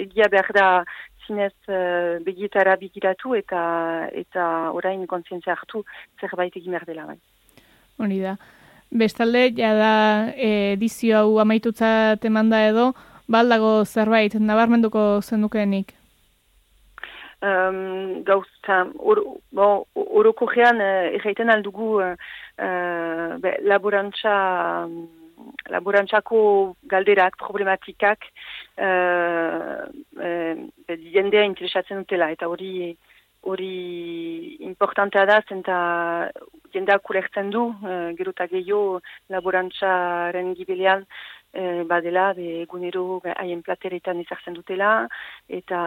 egia 0.05 0.29
behar 0.31 0.51
da 0.55 0.67
zinez 1.29 1.53
uh, 1.69 2.17
begietara 2.25 2.75
bigiratu 2.81 3.35
eta 3.37 3.61
eta 4.23 4.45
orain 4.73 5.05
kontzientzia 5.07 5.53
hartu 5.53 5.83
zerbait 6.19 6.55
egin 6.57 6.73
behar 6.73 6.87
dela. 6.89 7.05
Bai. 7.11 7.19
Hori 8.01 8.19
da. 8.23 8.35
Bestalde, 8.89 9.51
ja 9.53 9.75
da 9.77 9.93
edizio 10.33 11.19
hau 11.21 11.37
amaitutzat 11.43 12.25
eman 12.25 12.49
da 12.49 12.63
edo, 12.71 12.89
baldago 13.29 13.83
zerbait, 13.85 14.33
nabarmenduko 14.41 15.21
zendukenik? 15.21 15.93
Um, 17.41 18.23
Gauza, 18.27 18.79
oroko 18.99 20.47
or, 20.47 20.55
gean, 20.55 20.81
uh, 20.81 21.13
erraiten 21.15 21.53
aldugu 21.53 22.01
uh, 22.01 22.15
uh, 22.59 23.53
laborantza, 23.63 24.33
laborantzako 25.71 26.41
galderak, 26.91 27.37
problematikak, 27.39 28.27
uh, 28.79 29.85
uh, 30.17 30.99
jendea 31.13 31.45
interesatzen 31.45 32.03
dutela, 32.03 32.31
eta 32.31 32.47
hori 32.47 32.95
hori 33.41 34.57
importantea 34.67 35.25
da, 35.25 35.39
zenta 35.47 36.29
jendeak 36.73 37.09
ulertzen 37.09 37.49
du, 37.53 37.69
e, 37.87 37.93
gero 38.19 38.33
eta 38.35 38.47
gehiago 38.51 38.99
laborantzaren 39.31 40.53
gibilean 40.57 41.05
e, 41.53 41.83
badela, 41.89 42.33
be, 42.37 42.49
egunero 42.65 43.21
haien 43.35 43.63
plateretan 43.63 44.19
izartzen 44.19 44.57
dutela, 44.59 45.07
eta 45.47 45.79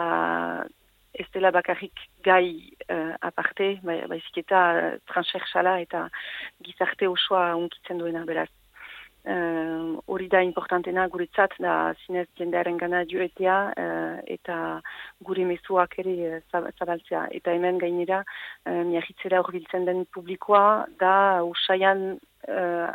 ez 1.12 1.28
dela 1.34 1.50
bakarrik 1.52 2.00
gai 2.24 2.72
uh, 2.88 3.12
aparte, 3.20 3.66
bai, 3.84 3.98
baizik 4.08 4.38
eta 4.40 4.62
transversala 5.10 5.74
eta 5.82 6.06
gizarte 6.64 7.04
osoa 7.04 7.50
unkitzen 7.60 8.00
duena 8.00 8.24
beraz. 8.24 8.48
Hori 9.24 10.26
da 10.26 10.40
importantena 10.42 11.04
guretzat 11.06 11.52
da 11.62 11.94
zinez 12.04 12.26
jendearen 12.38 12.76
gana 12.80 13.04
joetea 13.06 13.58
uh, 13.70 14.16
eta 14.26 14.56
gure 15.22 15.44
mezuak 15.46 15.94
ere 16.02 16.40
uh, 16.40 16.70
zabaltzea. 16.78 17.28
Eta 17.30 17.54
hemen 17.54 17.78
gainera, 17.78 18.24
uh, 18.66 18.82
miahitzera 18.90 19.40
hor 19.40 19.54
den 19.72 20.04
publikoa 20.06 20.86
da 20.98 21.44
usaian 21.44 22.18
uh, 22.48 22.90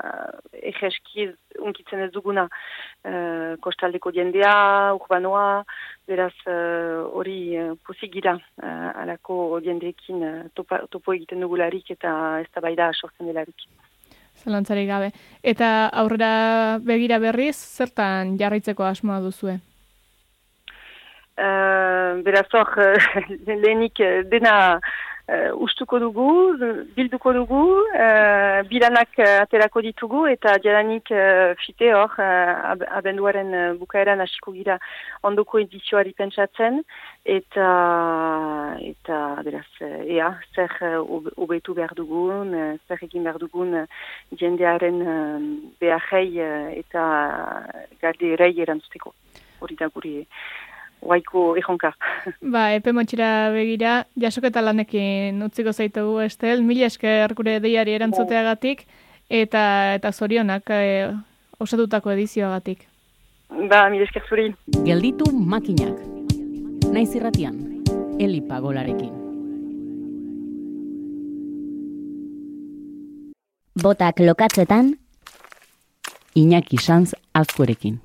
egeski 0.51 1.29
unkitzen 1.63 2.03
ez 2.05 2.11
duguna 2.11 2.47
uh, 2.49 3.55
kostaldeko 3.63 4.11
jendea, 4.11 4.93
urbanoa, 4.99 5.63
beraz 6.07 6.35
hori 6.45 7.57
uh, 7.57 7.71
uh, 7.71 8.07
gira 8.11 8.35
uh, 8.35 8.91
alako 9.01 9.61
jendeekin 9.63 10.23
uh, 10.23 10.47
topo 10.91 11.13
egiten 11.13 11.39
dugularik 11.39 11.91
eta 11.91 12.41
ez 12.43 12.49
da 12.53 12.61
bai 12.61 12.75
da 12.75 12.91
sortzen 12.93 13.31
delarik 13.31 13.69
zalantzari 14.47 14.87
gabe. 14.87 15.11
Eta 15.43 15.89
aurrera 16.03 16.79
begira 16.83 17.19
berriz, 17.23 17.55
zertan 17.55 18.37
jarraitzeko 18.39 18.87
asmoa 18.87 19.19
duzue? 19.25 19.59
Uh, 21.37 22.23
beraz 22.25 22.47
hor, 22.57 22.71
lehenik 23.45 23.99
eh, 24.01 24.23
dena 24.25 24.79
uh, 25.27 25.51
ustuko 25.67 25.99
dugu, 25.99 26.29
bilduko 26.95 27.33
dugu, 27.35 27.63
uh, 27.91 28.63
bilanak 28.69 29.17
uh, 29.19 29.43
aterako 29.43 29.83
ditugu 29.85 30.25
eta 30.31 30.55
jadanik 30.63 31.11
uh, 31.11 31.53
fite 31.63 31.91
hor, 31.93 32.15
uh, 32.19 32.75
abenduaren 32.99 33.53
uh, 33.53 33.65
bukaeran 33.79 34.23
hasiko 34.23 34.53
gira 34.55 34.79
ondoko 35.27 35.59
edizioari 35.63 36.13
pentsatzen 36.17 36.81
eta 37.25 37.67
eta 38.87 39.17
beraz, 39.43 39.67
ea, 39.81 40.31
zer 40.55 40.77
ubetu 41.35 41.75
behar 41.77 41.95
dugun, 41.97 42.53
zer 42.87 43.03
egin 43.03 43.27
behar 43.27 43.39
dugun 43.41 43.75
jendearen 44.39 45.01
uh, 45.03 45.39
beharrei 45.81 46.29
uh, 46.39 46.71
eta 46.77 47.03
garderei 48.01 48.53
erantzuteko. 48.63 49.13
Hori 49.59 49.75
da 49.79 49.87
guri 49.89 50.19
guaiko 51.01 51.55
ejonka. 51.59 51.93
Ba, 52.53 52.71
epe 52.75 52.93
motxira 52.95 53.49
begira, 53.53 54.05
jasoketa 54.19 54.61
lanekin 54.61 55.41
utziko 55.45 55.73
zaitugu, 55.73 56.19
Estel, 56.25 56.63
mila 56.63 56.89
esker 56.89 57.33
gure 57.37 57.59
deiari 57.63 57.95
erantzuteagatik, 57.97 58.85
eta 59.29 59.63
eta 59.97 60.11
zorionak 60.11 60.69
e, 60.73 60.83
osatutako 61.59 62.13
edizioagatik. 62.15 62.87
Ba, 63.49 63.87
mila 63.93 64.07
esker 64.07 64.25
zuri. 64.29 64.51
Gelditu 64.85 65.31
makinak. 65.31 65.95
Naiz 66.91 67.13
irratian, 67.15 67.57
Eli 68.19 68.41
Pagolarekin. 68.41 69.13
Botak 73.77 74.23
lokatzetan, 74.23 74.95
Iñaki 76.37 76.77
Sanz 76.77 77.13
azkorekin. 77.33 77.99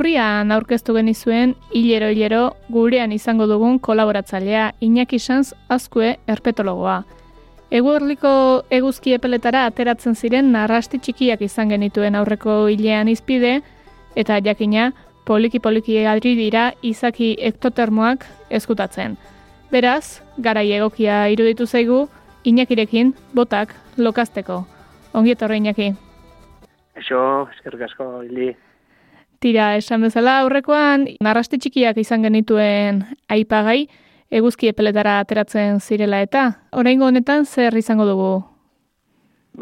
Urrian 0.00 0.48
aurkeztu 0.54 0.94
genizuen 0.96 1.50
hilero 1.76 2.06
hilero 2.08 2.44
gurean 2.72 3.12
izango 3.12 3.44
dugun 3.46 3.74
kolaboratzailea 3.84 4.70
Iñaki 4.80 5.18
Sanz 5.18 5.52
Azkue 5.68 6.14
erpetologoa. 6.26 7.02
Eguerliko 7.70 8.30
eguzki 8.72 9.12
epeletara 9.12 9.66
ateratzen 9.68 10.16
ziren 10.16 10.48
narrasti 10.54 11.02
txikiak 11.04 11.42
izan 11.44 11.68
genituen 11.74 12.16
aurreko 12.16 12.54
hilean 12.72 13.10
izpide, 13.12 13.60
eta 14.16 14.40
jakina 14.40 14.86
poliki-poliki 15.28 15.98
adri 16.14 16.32
dira 16.38 16.64
izaki 16.80 17.34
ektotermoak 17.50 18.24
eskutatzen. 18.48 19.18
Beraz, 19.70 20.22
garai 20.38 20.70
egokia 20.78 21.26
iruditu 21.28 21.66
zaigu, 21.66 22.06
Iñakirekin 22.48 23.12
botak 23.36 23.76
lokazteko. 23.98 24.64
Ongi 25.12 25.36
etorri 25.36 25.60
Iñaki. 25.60 25.92
Eso, 26.96 27.20
eskerrik 27.52 27.84
asko, 27.90 28.10
hili. 28.24 28.56
Tira, 29.40 29.70
esan 29.80 30.02
bezala 30.04 30.34
aurrekoan, 30.42 31.06
narraste 31.24 31.56
txikiak 31.56 31.96
izan 32.02 32.26
genituen 32.26 32.98
aipagai, 33.32 33.86
eguzki 34.28 34.68
epeletara 34.68 35.14
ateratzen 35.22 35.80
zirela 35.80 36.18
eta, 36.20 36.42
oraingo 36.76 37.06
honetan 37.08 37.46
zer 37.48 37.78
izango 37.80 38.04
dugu? 38.04 38.34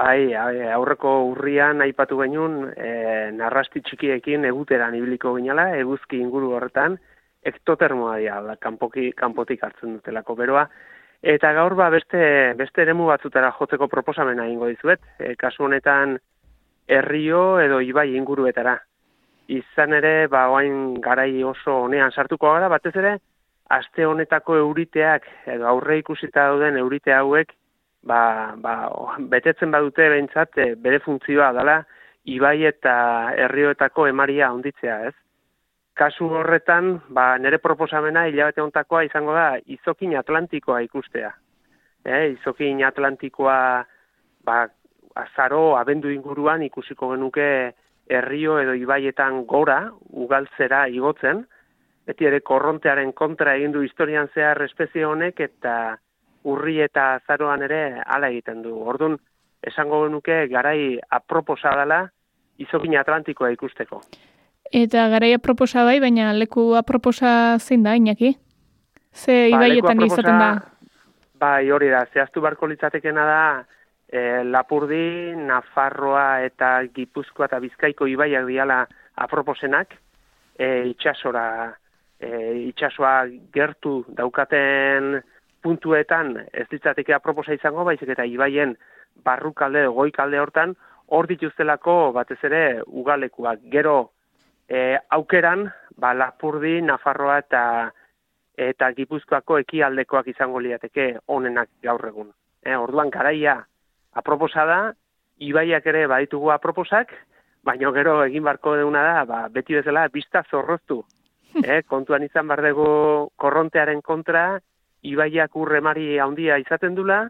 Bai, 0.00 0.34
aurreko 0.74 1.12
urrian 1.28 1.84
aipatu 1.86 2.18
genuen, 2.18 2.56
e, 2.74 2.90
narrasti 3.38 3.84
txikiekin 3.86 4.48
eguteran 4.50 4.98
ibiliko 4.98 5.36
ginala, 5.36 5.68
eguzki 5.78 6.18
inguru 6.24 6.50
horretan, 6.58 6.98
ektotermoa 7.46 8.18
dira, 8.18 8.58
kanpoki, 8.58 9.12
kanpotik 9.14 9.62
hartzen 9.62 10.00
dutelako 10.00 10.38
beroa, 10.42 10.68
Eta 11.18 11.50
gaur 11.50 11.74
ba 11.74 11.88
beste 11.90 12.18
beste 12.54 12.84
eremu 12.84 13.08
batzutara 13.08 13.48
jotzeko 13.56 13.88
proposamena 13.90 14.44
egingo 14.46 14.68
dizuet. 14.70 15.00
E, 15.18 15.32
kasu 15.34 15.64
honetan 15.66 16.12
herrio 16.86 17.58
edo 17.58 17.80
ibai 17.82 18.12
inguruetara 18.14 18.76
izan 19.48 19.96
ere, 19.96 20.28
ba, 20.28 20.46
oain 20.52 21.00
garai 21.00 21.42
oso 21.44 21.84
honean 21.86 22.12
sartuko 22.12 22.52
gara, 22.52 22.68
batez 22.68 22.94
ere, 23.00 23.16
aste 23.72 24.04
honetako 24.06 24.56
euriteak, 24.60 25.26
edo 25.54 25.66
aurre 25.68 25.98
ikusita 26.02 26.48
dauden 26.50 26.76
eurite 26.80 27.14
hauek, 27.16 27.54
ba, 28.04 28.54
ba, 28.60 28.74
betetzen 29.32 29.72
badute 29.72 30.08
behintzat 30.12 30.60
e, 30.60 30.68
bere 30.76 31.00
funtzioa 31.04 31.50
dela, 31.56 31.80
ibai 32.28 32.62
eta 32.68 32.94
herrioetako 33.36 34.06
emaria 34.12 34.52
onditzea, 34.52 35.00
ez? 35.08 35.14
Kasu 35.98 36.28
horretan, 36.40 36.98
ba, 37.08 37.32
nire 37.42 37.58
proposamena 37.58 38.26
hilabete 38.28 38.62
ontakoa 38.62 39.02
izango 39.08 39.34
da 39.34 39.56
izokin 39.66 40.14
atlantikoa 40.20 40.82
ikustea. 40.86 41.32
E, 42.04 42.18
izokin 42.36 42.84
atlantikoa 42.86 43.58
ba, 44.46 44.58
azaro 45.18 45.74
abendu 45.76 46.12
inguruan 46.14 46.62
ikusiko 46.68 47.10
genuke 47.14 47.48
herrio 48.08 48.58
edo 48.60 48.74
ibaietan 48.74 49.44
gora 49.46 49.78
ugaltzera 50.10 50.86
igotzen, 50.88 51.44
beti 52.08 52.24
ere 52.24 52.40
korrontearen 52.40 53.12
kontra 53.12 53.54
egin 53.58 53.72
du 53.72 53.82
historian 53.84 54.30
zehar 54.34 54.62
espezie 54.64 55.04
honek 55.04 55.40
eta 55.44 55.74
urri 56.48 56.78
eta 56.80 57.14
azaroan 57.18 57.62
ere 57.66 57.82
hala 58.06 58.30
egiten 58.32 58.62
du. 58.64 58.72
Ordun 58.80 59.18
esango 59.62 60.04
genuke 60.06 60.46
garai 60.48 60.98
aproposa 61.10 61.74
dela 61.76 62.06
izokin 62.58 62.96
atlantikoa 62.98 63.50
ikusteko. 63.54 64.00
Eta 64.72 65.08
garai 65.12 65.32
aproposa 65.36 65.84
bai, 65.84 65.98
baina 66.00 66.32
leku 66.36 66.74
aproposa 66.76 67.30
zein 67.58 67.84
da, 67.84 67.94
inaki? 67.96 68.34
Ze 69.12 69.48
ba, 69.50 69.56
ibaietan 69.56 70.04
izaten 70.04 70.38
da? 70.38 70.50
Bai, 71.40 71.70
hori 71.70 71.88
da, 71.92 72.04
zehaztu 72.12 72.42
barko 72.44 72.66
litzatekena 72.68 73.24
da, 73.24 73.42
e, 74.08 74.44
Lapurdi, 74.44 75.36
Nafarroa 75.36 76.42
eta 76.44 76.82
Gipuzkoa 76.94 77.48
eta 77.48 77.60
Bizkaiko 77.60 78.08
ibaiak 78.08 78.46
diala 78.48 78.82
aproposenak, 79.16 79.94
e, 80.58 80.88
itxasora, 80.92 81.74
e, 82.20 82.30
itxasoa 82.70 83.26
gertu 83.54 84.02
daukaten 84.08 85.20
puntuetan 85.62 86.36
ez 86.52 86.68
ditzateke 86.70 87.14
aproposa 87.14 87.54
izango, 87.54 87.84
baizik 87.84 88.08
eta 88.14 88.24
ibaien 88.24 88.76
barrukalde, 89.24 89.86
goikalde 89.86 90.40
hortan, 90.40 90.76
hor 91.08 91.26
dituztelako 91.26 92.12
batez 92.12 92.38
ere 92.44 92.82
ugalekuak. 92.86 93.60
Gero 93.72 94.12
e, 94.68 94.98
aukeran, 95.10 95.68
ba, 95.96 96.14
Lapurdi, 96.14 96.80
Nafarroa 96.82 97.40
eta 97.44 97.64
eta 98.58 98.90
Gipuzkoako 98.90 99.60
ekialdekoak 99.62 100.32
izango 100.32 100.58
liateke 100.58 101.12
onenak 101.30 101.68
gaur 101.82 102.02
egun. 102.08 102.32
E, 102.62 102.74
orduan 102.74 103.10
garaia 103.14 103.60
aproposa 104.14 104.64
da, 104.64 104.80
ibaiak 105.38 105.86
ere 105.86 106.06
baditugu 106.06 106.50
aproposak, 106.54 107.12
baina 107.64 107.90
gero 107.92 108.22
egin 108.24 108.44
barko 108.44 108.76
deuna 108.76 109.02
da, 109.04 109.24
ba, 109.24 109.40
beti 109.52 109.74
bezala, 109.78 110.08
bizta 110.08 110.44
zorroztu. 110.50 111.02
E, 111.64 111.80
kontuan 111.88 112.22
izan 112.22 112.46
bardego 112.46 113.30
korrontearen 113.40 114.02
kontra, 114.04 114.60
ibaiak 115.02 115.54
urremari 115.56 116.18
handia 116.20 116.58
izaten 116.60 116.94
dula, 116.94 117.22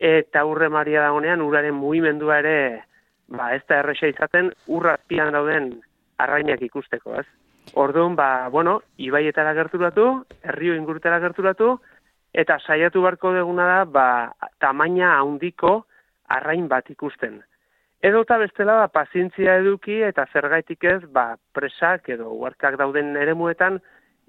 eta 0.00 0.46
urremaria 0.48 1.02
dagonean 1.04 1.42
uraren 1.44 1.76
mugimendua 1.76 2.38
ere 2.40 2.56
ba, 3.30 3.52
ez 3.54 3.62
da 3.68 3.80
erresa 3.80 4.08
izaten 4.10 4.50
urrazpian 4.66 5.32
dauden 5.36 5.70
arrainak 6.20 6.62
ikusteko, 6.66 7.20
ez? 7.20 7.26
Orduan, 7.78 8.16
ba, 8.18 8.48
bueno, 8.50 8.80
ibaietara 8.98 9.52
gerturatu, 9.54 10.06
herrio 10.42 10.74
ingurutara 10.74 11.20
gerturatu, 11.22 11.76
eta 12.32 12.58
saiatu 12.64 13.02
barko 13.04 13.32
deguna 13.36 13.68
da, 13.68 13.78
ba, 13.84 14.08
tamaina 14.58 15.14
handiko 15.20 15.84
arrain 16.36 16.68
bat 16.68 16.90
ikusten. 16.90 17.40
Edo 18.00 18.22
eta 18.24 18.38
bestela, 18.40 18.78
ba, 18.80 18.88
pazientzia 18.88 19.58
eduki 19.60 19.98
eta 20.06 20.24
zergaitik 20.32 20.84
ez, 20.88 21.00
ba, 21.12 21.34
presak 21.52 22.08
edo 22.08 22.30
uarkak 22.32 22.78
dauden 22.80 23.12
eremuetan, 23.20 23.76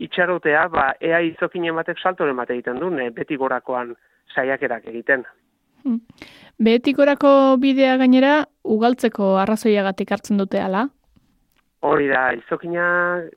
itxarotea, 0.02 0.66
ba, 0.74 0.90
ea 1.00 1.22
izokinen 1.24 1.78
batek 1.80 2.02
saltoren 2.02 2.36
bat 2.36 2.52
egiten 2.52 2.82
du, 2.84 2.90
ne, 2.92 3.10
beti 3.16 3.38
gorakoan 3.40 3.94
saiakerak 4.36 4.90
egiten. 4.92 5.24
Hmm. 5.86 6.02
Behetikorako 6.62 7.58
bidea 7.62 7.96
gainera, 8.02 8.34
ugaltzeko 8.64 9.38
arrazoiagatik 9.42 10.12
hartzen 10.12 10.42
dute 10.42 10.60
ala? 10.62 10.86
Hori 11.88 12.12
da, 12.12 12.28
izokina 12.38 12.86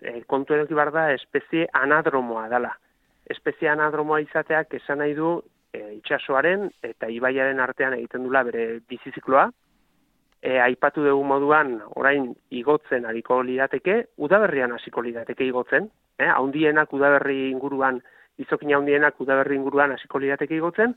e, 0.03 0.19
kontu 0.29 0.59
edoki 0.59 0.77
bar 0.77 0.91
da 0.93 1.07
espezie 1.15 1.69
anadromoa 1.73 2.49
dela. 2.51 2.75
Espezie 3.31 3.71
anadromoa 3.73 4.19
izateak 4.27 4.75
esan 4.83 5.01
nahi 5.01 5.15
du 5.17 5.39
e, 5.75 5.83
itxasoaren 5.99 6.69
eta 6.87 7.11
ibaiaren 7.11 7.61
artean 7.61 7.97
egiten 7.99 8.25
dula 8.27 8.45
bere 8.47 8.81
bizizikloa. 8.91 9.49
E, 10.45 10.59
aipatu 10.61 11.05
dugu 11.05 11.25
moduan 11.27 11.79
orain 11.97 12.31
igotzen 12.53 13.07
hariko 13.09 13.41
lidateke, 13.43 14.01
udaberrian 14.27 14.75
hasiko 14.77 15.03
lidateke 15.03 15.47
igotzen. 15.49 15.89
E, 16.19 16.29
haundienak 16.29 16.93
udaberri 16.95 17.51
inguruan, 17.51 18.01
izokina 18.39 18.79
haundienak 18.79 19.21
udaberri 19.21 19.59
inguruan 19.59 19.97
hasiko 19.97 20.21
lidateke 20.23 20.57
igotzen, 20.61 20.95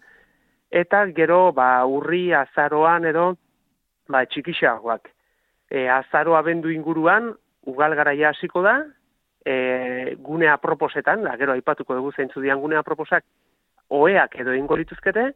eta 0.69 1.05
gero 1.15 1.51
ba 1.55 1.86
urri 1.88 2.34
azaroan 2.36 3.07
edo 3.09 3.32
ba 4.11 4.25
txikixagoak. 4.25 5.09
E, 5.71 5.88
azaro 5.89 6.36
abendu 6.38 6.71
inguruan 6.71 7.34
ugal 7.67 7.95
garaia 7.95 8.32
hasiko 8.36 8.61
da, 8.63 8.78
e, 9.47 10.15
gune 10.23 10.47
aproposetan, 10.51 11.23
da, 11.23 11.36
gero 11.39 11.55
aipatuko 11.55 11.95
dugu 11.95 12.13
zeintzu 12.15 12.43
dian 12.43 12.59
gune 12.59 12.78
aproposak 12.80 13.23
oeak 13.89 14.35
edo 14.41 14.53
ingo 14.53 14.77
lituzkete, 14.77 15.31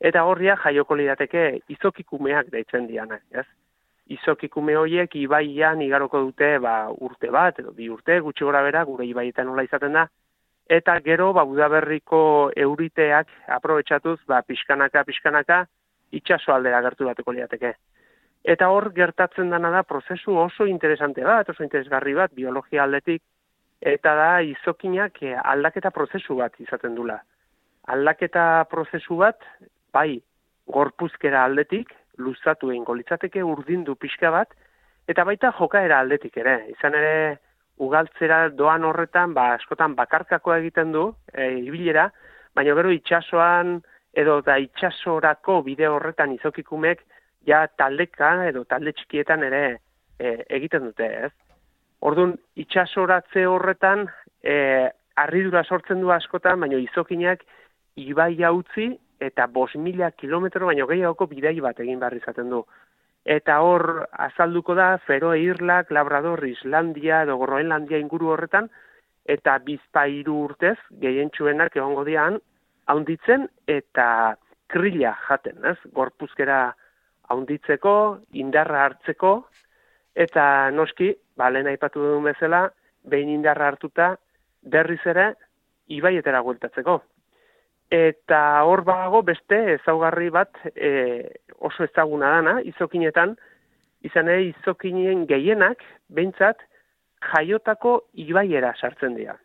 eta 0.00 0.24
horria 0.26 0.56
jaioko 0.64 0.96
lidateke 0.98 1.44
izokikumeak 1.70 2.50
deitzen 2.50 2.86
dianak, 2.86 3.22
ez? 3.30 3.46
Izokikume 4.12 4.74
horiek 4.76 5.14
ibaian 5.16 5.80
igaroko 5.82 6.20
dute 6.26 6.56
ba, 6.58 6.90
urte 6.90 7.30
bat, 7.30 7.60
edo 7.62 7.70
bi 7.76 7.88
urte, 7.88 8.18
gutxi 8.20 8.44
gora 8.44 8.62
bera, 8.66 8.82
gure 8.84 9.06
ibaietan 9.06 9.46
nola 9.46 9.62
izaten 9.62 9.94
da, 9.94 10.08
eta 10.68 10.98
gero 11.04 11.32
ba 11.32 11.44
udaberriko 11.44 12.50
euriteak 12.56 13.30
aprobetxatuz 13.56 14.18
ba 14.26 14.42
pixkanaka 14.42 15.04
pixkanaka 15.04 15.64
itsaso 16.12 16.52
aldera 16.54 16.80
gertu 16.82 17.08
bateko 17.08 17.32
liateke. 17.32 17.74
Eta 18.44 18.68
hor 18.74 18.90
gertatzen 18.94 19.50
dana 19.50 19.70
da 19.70 19.82
prozesu 19.82 20.34
oso 20.36 20.66
interesante 20.66 21.22
bat, 21.24 21.48
oso 21.48 21.62
interesgarri 21.62 22.14
bat 22.14 22.32
biologia 22.34 22.82
aldetik 22.82 23.22
eta 23.80 24.14
da 24.14 24.30
izokinak 24.42 25.20
aldaketa 25.44 25.90
prozesu 25.90 26.36
bat 26.36 26.58
izaten 26.60 26.94
dula. 26.94 27.20
Aldaketa 27.90 28.64
prozesu 28.70 29.16
bat 29.18 29.42
bai 29.92 30.20
gorpuzkera 30.70 31.44
aldetik 31.44 31.90
luzatu 32.18 32.70
eingo 32.70 32.94
litzateke 32.94 33.42
urdindu 33.42 33.96
pixka 33.96 34.30
bat 34.30 34.52
eta 35.08 35.24
baita 35.24 35.50
jokaera 35.58 35.98
aldetik 36.00 36.36
ere. 36.38 36.58
Izan 36.70 36.94
ere 36.94 37.38
ugaltzera 37.82 38.48
doan 38.54 38.84
horretan, 38.84 39.32
ba, 39.34 39.52
askotan 39.56 39.96
bakarkako 39.98 40.54
egiten 40.54 40.92
du, 40.92 41.08
e, 41.32 41.48
ibilera, 41.66 42.10
baina 42.54 42.76
gero 42.78 42.92
itxasoan 42.94 43.80
edo 44.14 44.40
da 44.46 44.58
itxasorako 44.60 45.62
bide 45.66 45.88
horretan 45.88 46.34
izokikumek, 46.36 47.00
ja 47.48 47.64
taldeka 47.66 48.34
edo 48.46 48.62
talde 48.70 48.92
txikietan 48.92 49.42
ere 49.48 49.62
e, 50.18 50.36
egiten 50.60 50.90
dute, 50.90 51.08
ez? 51.26 51.32
Orduan, 52.02 52.36
itxasoratze 52.58 53.46
horretan, 53.48 54.06
e, 54.44 54.54
arridura 55.16 55.64
sortzen 55.64 56.00
du 56.02 56.12
askotan, 56.14 56.60
baina 56.60 56.78
izokinak 56.78 57.42
ibai 57.96 58.36
utzi 58.50 58.98
eta 59.20 59.46
bos 59.46 59.74
mila 59.76 60.10
kilometro, 60.10 60.66
baina 60.66 60.86
gehiagoko 60.86 61.26
bidei 61.26 61.60
bat 61.60 61.78
egin 61.80 62.00
barri 62.00 62.18
izaten 62.18 62.50
du 62.50 62.64
eta 63.24 63.60
hor 63.62 64.08
azalduko 64.10 64.74
da 64.74 64.98
Feroe 65.06 65.38
Irlak, 65.40 65.90
Labrador, 65.90 66.42
Islandia 66.46 67.22
edo 67.22 67.38
Groenlandia 67.38 67.98
inguru 68.02 68.32
horretan 68.34 68.68
eta 69.24 69.58
bizpairu 69.62 70.40
urtez 70.48 70.76
gehientsuenak 71.00 71.76
egongo 71.76 72.04
dian 72.04 72.40
haunditzen 72.90 73.46
eta 73.70 74.36
krila 74.72 75.14
jaten, 75.28 75.60
ez? 75.64 75.78
Gorpuzkera 75.94 76.72
haunditzeko, 77.30 77.94
indarra 78.32 78.86
hartzeko 78.86 79.46
eta 80.14 80.70
noski, 80.74 81.12
ba 81.36 81.48
lehen 81.50 81.70
aipatu 81.70 82.02
duen 82.02 82.26
bezala, 82.26 82.66
behin 83.04 83.30
indarra 83.30 83.70
hartuta 83.70 84.16
berriz 84.62 85.00
ere 85.06 85.32
ibaietera 85.88 86.42
gueltatzeko. 86.42 87.00
Eta 87.92 88.40
hor 88.64 88.80
bago 88.88 89.20
beste 89.22 89.56
ezaugarri 89.74 90.30
bat 90.32 90.56
e, 90.72 91.28
oso 91.60 91.84
ezaguna 91.84 92.30
dana, 92.38 92.54
izokinetan, 92.64 93.34
izan 94.08 94.30
ere 94.32 94.46
izokinen 94.48 95.26
gehienak, 95.28 95.82
behintzat, 96.08 96.62
jaiotako 97.32 97.98
ibaiera 98.24 98.72
sartzen 98.80 99.18
dira. 99.18 99.36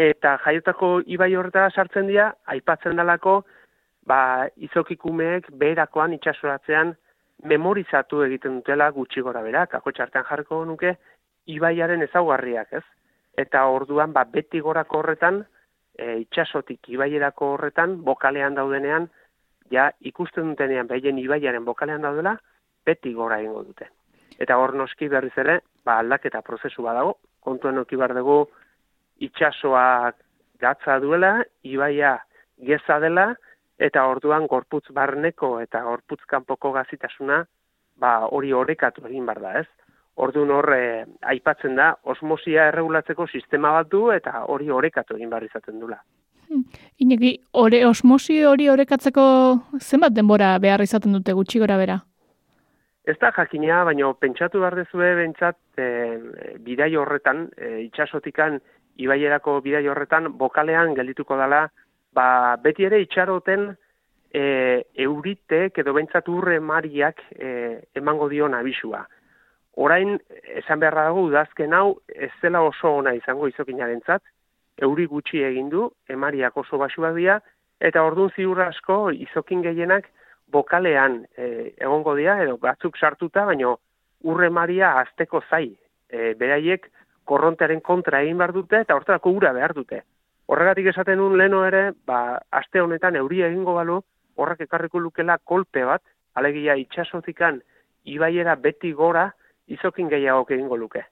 Eta 0.00 0.38
jaiotako 0.46 1.02
ibai 1.12 1.34
horretara 1.36 1.68
sartzen 1.68 2.08
dira, 2.08 2.30
aipatzen 2.54 2.96
dalako, 2.96 3.42
ba, 4.08 4.48
izokikumeek 4.56 5.50
beherakoan 5.60 6.16
itxasoratzean 6.16 6.94
memorizatu 7.52 8.22
egiten 8.24 8.62
dutela 8.62 8.88
gutxi 8.96 9.20
gora 9.20 9.42
berak, 9.44 9.76
ako 9.76 9.92
txartan 9.92 10.24
jarriko 10.30 10.64
nuke, 10.64 10.94
ibaiaren 11.46 12.02
ezaugarriak, 12.08 12.72
ez? 12.80 12.84
Eta 13.38 13.66
orduan, 13.70 14.16
ba, 14.16 14.24
beti 14.24 14.64
gorako 14.64 15.02
horretan, 15.02 15.44
e, 15.98 16.18
itxasotik 16.22 16.88
ibaierako 16.94 17.54
horretan, 17.54 17.98
bokalean 18.04 18.54
daudenean, 18.54 19.08
ja 19.70 19.90
ikusten 20.00 20.52
dutenean 20.52 20.88
behien 20.88 21.18
ibaiaren 21.18 21.64
bokalean 21.64 22.06
daudela, 22.06 22.36
beti 22.86 23.12
gora 23.12 23.40
egingo 23.42 23.64
dute. 23.66 23.90
Eta 24.38 24.56
hor 24.56 24.74
noski 24.78 25.08
berriz 25.12 25.34
ere, 25.36 25.60
ba 25.84 25.98
aldaketa 25.98 26.42
prozesu 26.46 26.82
badago, 26.82 27.18
kontuen 27.40 27.78
oki 27.78 27.96
dugu 27.96 28.48
itxasoak 29.18 30.16
gatza 30.60 30.98
duela, 31.00 31.44
ibaia 31.62 32.18
geza 32.58 32.98
dela, 33.00 33.34
eta 33.78 34.06
orduan 34.06 34.46
gorputz 34.46 34.90
barneko 34.90 35.60
eta 35.60 35.82
gorputz 35.82 36.24
kanpoko 36.26 36.72
gazitasuna 36.72 37.44
ba, 37.96 38.26
hori 38.26 38.52
orekatu 38.52 39.06
egin 39.06 39.26
bar 39.26 39.40
da, 39.40 39.52
ez? 39.60 39.66
Orduan 40.18 40.50
hor 40.50 40.72
eh, 40.74 41.04
aipatzen 41.32 41.76
da 41.78 41.92
osmosia 42.10 42.68
erregulatzeko 42.72 43.28
sistema 43.30 43.70
bat 43.76 43.90
du 43.90 44.08
eta 44.10 44.42
hori 44.50 44.70
orekatu 44.70 45.14
egin 45.16 45.30
bar 45.30 45.44
izaten 45.46 45.78
dula. 45.78 46.00
Ineki, 47.04 47.34
ore, 47.60 47.84
osmosi 47.86 48.40
hori 48.48 48.68
orekatzeko 48.72 49.24
zenbat 49.78 50.14
denbora 50.16 50.54
behar 50.58 50.82
izaten 50.82 51.12
dute 51.14 51.34
gutxi 51.36 51.60
gora 51.62 51.76
bera? 51.78 51.98
Ez 53.08 53.16
da 53.20 53.30
jakina, 53.36 53.82
baina 53.88 54.08
pentsatu 54.20 54.60
behar 54.60 54.76
dezue 54.76 55.12
bentsat 55.16 55.56
e, 55.80 55.88
bidai 56.64 56.90
horretan, 56.96 57.46
e, 57.56 57.84
itxasotikan 57.86 58.58
ibaierako 59.00 59.60
bidai 59.64 59.86
horretan, 59.88 60.32
bokalean 60.40 60.96
geldituko 60.98 61.38
dela, 61.40 61.62
ba, 62.12 62.56
beti 62.64 62.88
ere 62.88 63.00
itxaroten 63.04 63.70
e, 64.34 64.42
euritek 65.06 65.78
edo 65.84 65.94
bentsat 65.96 66.28
urre 66.28 66.58
mariak 66.60 67.22
e, 67.32 67.52
emango 67.96 68.28
dion 68.32 68.56
abisua. 68.58 69.06
Orain, 69.78 70.16
esan 70.58 70.80
beharra 70.82 71.04
dago, 71.06 71.22
udazken 71.28 71.74
hau, 71.76 72.00
ez 72.10 72.32
dela 72.42 72.64
oso 72.66 72.96
ona 72.98 73.12
izango 73.14 73.46
izokinaren 73.46 74.00
zat, 74.06 74.24
euri 74.82 75.06
gutxi 75.06 75.44
egin 75.46 75.68
du, 75.70 75.84
emariak 76.10 76.56
oso 76.58 76.80
basuak 76.80 77.14
dira, 77.14 77.36
eta 77.78 78.02
orduan 78.02 78.32
ziur 78.34 78.58
asko 78.64 78.98
izokin 79.14 79.62
gehienak 79.62 80.08
bokalean 80.50 81.20
e, 81.36 81.70
egongo 81.78 82.16
dira, 82.18 82.40
edo 82.42 82.56
batzuk 82.58 82.98
sartuta, 82.98 83.44
baino 83.46 83.76
urre 84.26 84.50
maria 84.50 84.96
azteko 85.04 85.44
zai. 85.48 85.70
E, 86.10 86.34
beraiek 86.34 86.90
korrontearen 87.28 87.84
kontra 87.84 88.24
egin 88.26 88.38
behar 88.42 88.56
dute, 88.56 88.82
eta 88.82 88.98
horretarako 88.98 89.36
ura 89.38 89.54
behar 89.54 89.78
dute. 89.78 90.02
Horregatik 90.50 90.90
esaten 90.90 91.20
un 91.20 91.38
leno 91.38 91.62
ere, 91.68 91.90
ba, 92.08 92.40
aste 92.50 92.82
honetan 92.82 93.16
euria 93.20 93.46
egingo 93.46 93.78
balu, 93.78 94.02
horrek 94.34 94.66
ekarriko 94.66 94.98
lukela 94.98 95.38
kolpe 95.38 95.84
bat, 95.86 96.02
alegia 96.34 96.74
itxasotikan 96.80 97.60
ibaiera 98.08 98.56
beti 98.56 98.90
gora, 98.96 99.28
izokin 99.68 100.08
gehiago 100.08 100.46
egingo 100.48 100.76
luke. 100.76 101.04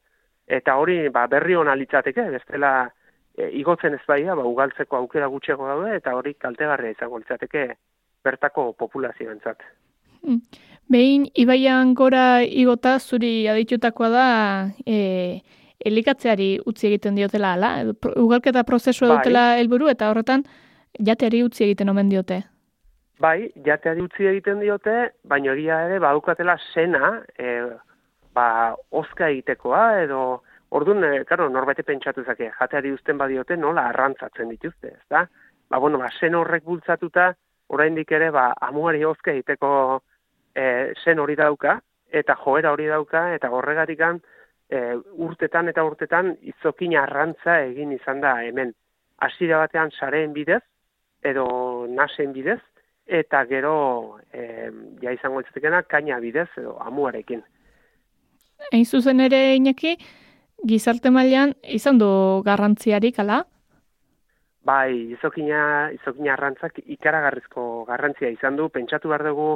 Eta 0.46 0.76
hori 0.78 1.08
ba, 1.08 1.26
berri 1.26 1.56
hona 1.58 1.74
litzateke, 1.74 2.28
bestela 2.30 2.72
e, 3.36 3.50
igotzen 3.60 3.94
ez 3.94 4.04
baia, 4.08 4.34
ba, 4.38 4.44
ugaltzeko 4.46 4.96
aukera 5.00 5.26
gutxego 5.32 5.66
daude, 5.66 5.96
eta 5.96 6.14
hori 6.14 6.34
kaltegarria 6.34 6.94
izango 6.94 7.18
litzateke 7.18 7.66
bertako 8.24 8.72
populazioentzat. 8.78 9.62
Hmm. 10.22 10.40
Behin, 10.90 11.26
ibaian 11.34 11.94
gora 11.98 12.42
igota 12.42 12.96
zuri 12.98 13.48
aditutakoa 13.50 14.08
da 14.10 14.26
e, 14.86 15.40
elikatzeari 15.86 16.56
utzi 16.66 16.88
egiten 16.90 17.18
diotela, 17.18 17.54
ala? 17.54 17.72
Ugalketa 18.16 18.62
prozesua 18.64 19.08
bai. 19.08 19.16
dutela 19.18 19.46
helburu 19.58 19.90
eta 19.90 20.10
horretan 20.10 20.44
jateari 21.08 21.42
utzi 21.46 21.66
egiten 21.66 21.90
omen 21.90 22.10
diote. 22.12 22.42
Bai, 23.20 23.48
jateari 23.66 24.04
utzi 24.04 24.28
egiten 24.30 24.60
diote, 24.60 24.94
baina 25.24 25.54
egia 25.54 25.80
ere 25.88 25.98
badukatela 26.04 26.56
sena, 26.72 27.16
e, 27.38 27.58
ba, 28.36 28.48
oska 29.00 29.32
egitekoa, 29.32 29.86
edo 30.04 30.20
Orduan, 30.68 31.04
e, 31.04 31.24
claro, 31.24 31.48
norbete 31.48 31.84
pentsatu 31.86 32.24
zake, 32.26 32.50
jateari 32.58 32.90
uzten 32.92 33.18
badiote 33.18 33.56
nola 33.56 33.86
arrantzatzen 33.92 34.50
dituzte, 34.50 34.88
ez 34.96 35.06
da? 35.10 35.22
Ba, 35.70 35.78
bueno, 35.78 35.98
ba, 36.02 36.10
sen 36.18 36.34
horrek 36.34 36.64
bultzatuta, 36.66 37.30
oraindik 37.72 38.10
ere, 38.12 38.32
ba, 38.34 38.48
amuari 38.68 39.04
hozke 39.06 39.32
egiteko 39.36 39.70
e, 40.54 40.92
sen 41.04 41.22
hori 41.22 41.36
dauka, 41.38 41.78
eta 42.10 42.36
joera 42.42 42.72
hori 42.74 42.90
dauka, 42.90 43.28
eta 43.34 43.50
horregatikan 43.54 44.20
e, 44.68 44.80
urtetan 45.28 45.70
eta 45.70 45.84
urtetan 45.86 46.34
izokin 46.54 46.96
arrantza 46.98 47.60
egin 47.70 47.92
izan 47.94 48.22
da 48.24 48.36
hemen. 48.42 48.74
Hasiera 49.22 49.62
batean 49.64 49.94
sareen 49.94 50.34
bidez, 50.34 50.62
edo 51.22 51.46
nasen 51.88 52.34
bidez, 52.34 52.60
eta 53.06 53.44
gero 53.46 53.76
e, 54.34 54.70
ja 55.02 55.14
izango 55.14 55.40
ez 55.40 55.86
kaina 55.88 56.18
bidez, 56.18 56.50
edo 56.58 56.76
amuarekin. 56.82 57.44
Hain 58.72 58.84
zuzen 58.84 59.20
ere, 59.20 59.54
Iñaki, 59.56 59.96
gizarte 60.66 61.10
mailan 61.10 61.54
izan 61.62 61.98
du 61.98 62.08
garrantziarik 62.46 63.18
ala? 63.22 63.44
Bai, 64.66 65.12
izokina, 65.14 65.90
izokina 65.94 66.32
arrantzak 66.34 66.80
ikaragarrizko 66.84 67.84
garrantzia 67.86 68.32
izan 68.34 68.56
du, 68.58 68.68
pentsatu 68.74 69.12
behar 69.12 69.22
dugu 69.28 69.50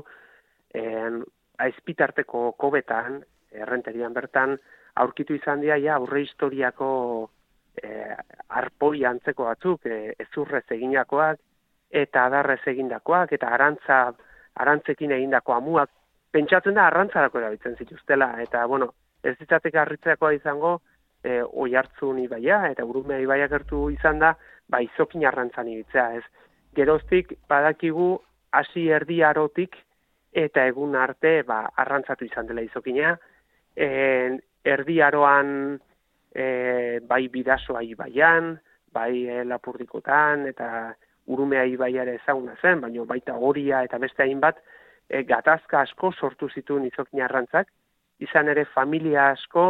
en, 0.78 1.24
aizpitarteko 1.60 2.52
kobetan, 2.60 3.20
errenterian 3.50 4.14
bertan, 4.14 4.56
aurkitu 5.02 5.34
izan 5.34 5.64
dira, 5.64 5.78
ja, 5.82 5.96
aurre 5.98 6.22
historiako 6.24 6.90
e, 7.82 7.90
arpoi 8.60 9.04
antzeko 9.10 9.48
batzuk, 9.50 9.86
e, 9.86 10.14
ezurrez 10.26 10.64
eginakoak, 10.76 11.40
eta 11.90 12.26
adarrez 12.30 12.60
egindakoak, 12.72 13.34
eta 13.36 13.50
arantza, 13.56 14.00
arantzekin 14.62 15.12
egindako 15.16 15.56
amuak, 15.56 15.90
pentsatzen 16.30 16.76
da 16.78 16.86
arrantzarako 16.86 17.40
erabiltzen 17.40 17.76
zituztela, 17.78 18.32
eta, 18.42 18.64
bueno, 18.66 18.92
ez 19.26 19.36
ditzatek 19.40 19.76
arritzeakoa 19.82 20.32
izango, 20.36 20.78
e, 21.24 21.40
oi 21.42 21.74
hartzun 21.76 22.20
ibaia, 22.22 22.62
eta 22.70 22.86
urumea 22.86 23.20
ibaia 23.22 23.48
gertu 23.52 23.88
izan 23.92 24.20
da, 24.22 24.34
ba, 24.70 24.80
izokin 24.84 25.26
arrantzan 25.26 25.68
ibitzea, 25.68 26.06
ez. 26.20 26.24
Geroztik, 26.76 27.34
badakigu, 27.50 28.14
hasi 28.56 28.86
erdi 28.88 29.20
arotik, 29.26 29.76
eta 30.32 30.64
egun 30.70 30.94
arte, 30.96 31.40
ba, 31.46 31.64
arrantzatu 31.82 32.24
izan 32.24 32.48
dela 32.50 32.62
izokina, 32.62 33.16
en, 33.76 34.40
erdi 34.64 35.00
aroan, 35.02 35.78
e, 36.34 37.00
bai 37.06 37.26
bidasoa 37.28 37.82
ibaian, 37.82 38.54
bai 38.94 39.26
e, 39.26 39.44
lapurdikotan, 39.44 40.46
eta 40.50 40.92
urumea 41.30 41.64
ibaiare 41.68 42.16
ezaguna 42.20 42.56
zen, 42.60 42.80
baina 42.82 43.04
baita 43.06 43.36
horia 43.38 43.82
eta 43.86 43.98
beste 44.02 44.22
hainbat, 44.24 44.58
e, 45.10 45.22
gatazka 45.26 45.82
asko 45.82 46.12
sortu 46.12 46.48
zituen 46.54 46.86
izokin 46.86 47.22
arrantzak, 47.26 47.68
izan 48.22 48.48
ere 48.52 48.64
familia 48.74 49.30
asko, 49.34 49.66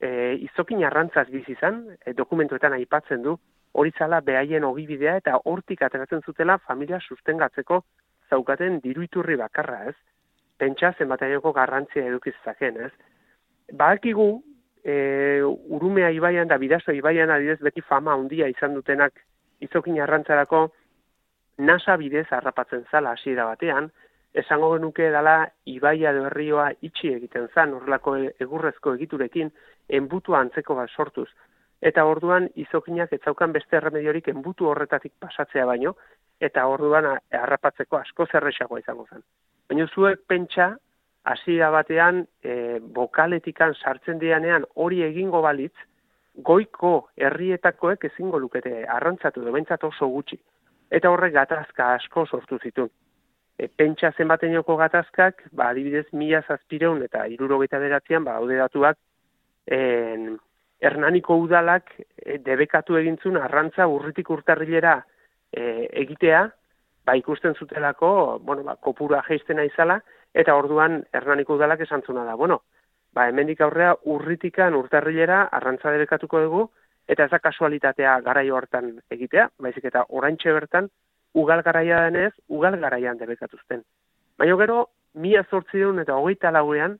e, 0.00 0.34
izokin 0.50 0.84
arrantzaz 0.84 1.28
bizi 1.30 1.56
e, 1.62 2.12
dokumentuetan 2.12 2.74
aipatzen 2.74 3.22
du, 3.22 3.38
hori 3.72 3.92
zala 3.98 4.20
behaien 4.20 4.64
ogibidea 4.64 5.16
eta 5.20 5.38
hortik 5.44 5.82
ateratzen 5.82 6.22
zutela 6.26 6.58
familia 6.58 6.98
sustengatzeko 7.00 7.84
zaukaten 8.30 8.80
diruiturri 8.82 9.36
bakarra, 9.36 9.84
ez? 9.90 9.94
Pentsa 10.58 10.92
zenbataioko 10.98 11.52
garrantzia 11.52 12.06
edukizaken, 12.06 12.80
ez? 12.86 12.90
Badakigu, 13.72 14.42
e, 14.84 15.42
urumea 15.44 16.10
ibaian 16.10 16.48
da 16.48 16.58
bidazo 16.58 16.92
ibaian 16.92 17.30
adidez 17.30 17.60
beti 17.62 17.80
fama 17.80 18.14
handia 18.14 18.48
izan 18.50 18.74
dutenak 18.74 19.14
izokin 19.60 20.00
arrantzarako 20.00 20.68
nasa 21.58 21.96
bidez 22.00 22.26
harrapatzen 22.30 22.86
zala 22.90 23.12
hasiera 23.12 23.44
batean, 23.44 23.90
esango 24.34 24.74
genuke 24.76 25.10
dala 25.10 25.48
ibaia 25.66 26.12
edo 26.14 26.26
herrioa 26.28 26.70
itxi 26.86 27.14
egiten 27.16 27.48
zan, 27.54 27.74
horrelako 27.74 28.16
egurrezko 28.44 28.94
egiturekin, 28.98 29.50
enbutu 29.88 30.36
antzeko 30.38 30.76
bat 30.78 30.90
sortuz. 30.90 31.28
Eta 31.82 32.04
orduan 32.04 32.48
izokinak 32.60 33.12
ez 33.12 33.20
zaukan 33.24 33.52
beste 33.52 33.76
erremediorik 33.76 34.28
enbutu 34.28 34.68
horretatik 34.68 35.12
pasatzea 35.18 35.64
baino, 35.66 35.94
eta 36.40 36.66
orduan 36.66 37.08
harrapatzeko 37.32 37.96
asko 37.96 38.26
zerrexagoa 38.32 38.80
izango 38.80 39.06
zen. 39.10 39.24
Baina 39.68 39.86
zuek 39.88 40.22
pentsa, 40.28 40.74
hasiera 41.24 41.70
batean, 41.70 42.24
e, 42.44 42.78
bokaletikan 42.80 43.74
sartzen 43.74 44.18
dianean 44.18 44.64
hori 44.74 45.02
egingo 45.02 45.42
balitz, 45.42 45.74
goiko 46.36 47.10
herrietakoek 47.16 48.04
ezingo 48.12 48.38
lukete 48.38 48.84
arrantzatu 48.86 49.42
du 49.42 49.52
oso 49.88 50.08
gutxi. 50.08 50.38
Eta 50.90 51.10
horrek 51.10 51.32
gatazka 51.32 51.94
asko 51.94 52.26
sortu 52.26 52.58
zituen 52.58 52.90
e, 53.60 53.68
pentsa 53.68 54.12
zenbatenoko 54.16 54.76
gatazkak, 54.80 55.44
ba, 55.52 55.70
adibidez, 55.70 56.06
mila 56.16 56.40
zazpireun 56.48 57.02
eta 57.04 57.26
irurogeita 57.28 57.80
beratzean, 57.82 58.24
ba, 58.24 58.38
haude 58.40 58.56
datuak, 58.60 58.98
en, 59.66 60.38
Hernaniko 60.80 61.36
udalak 61.36 61.90
e, 62.00 62.38
debekatu 62.40 62.96
egintzun 62.96 63.36
arrantza 63.36 63.84
urritik 63.92 64.30
urtarrilera 64.32 64.96
e, 65.52 65.88
egitea, 66.04 66.46
ba, 67.04 67.16
ikusten 67.20 67.56
zutelako, 67.58 68.12
bueno, 68.46 68.64
ba, 68.64 68.78
kopura 68.80 69.20
geiztena 69.28 69.66
izala, 69.68 70.00
eta 70.32 70.54
orduan 70.56 71.02
Hernaniko 71.12 71.58
udalak 71.58 71.84
esantzuna 71.84 72.24
da, 72.24 72.38
bueno, 72.40 72.62
ba, 73.12 73.28
hemendik 73.28 73.60
aurrea 73.60 73.92
urritikan 74.08 74.78
urtarrilera 74.78 75.42
arrantza 75.52 75.92
debekatuko 75.92 76.40
dugu, 76.46 76.64
eta 77.10 77.26
ez 77.26 77.32
da 77.32 77.40
kasualitatea 77.42 78.20
garaio 78.24 78.56
hartan 78.56 78.94
egitea, 79.10 79.50
baizik 79.60 79.90
eta 79.90 80.06
oraintxe 80.08 80.52
bertan 80.54 80.88
ugal 81.34 81.62
garaia 81.62 82.04
denez, 82.08 82.32
ugal 82.48 82.78
garaian 82.80 83.18
debekatuzten. 83.18 83.82
Baina 84.38 84.56
gero, 84.56 84.78
mila 85.14 85.44
zortzideun 85.50 86.00
eta 86.02 86.16
hogeita 86.16 86.50
lauean, 86.50 86.98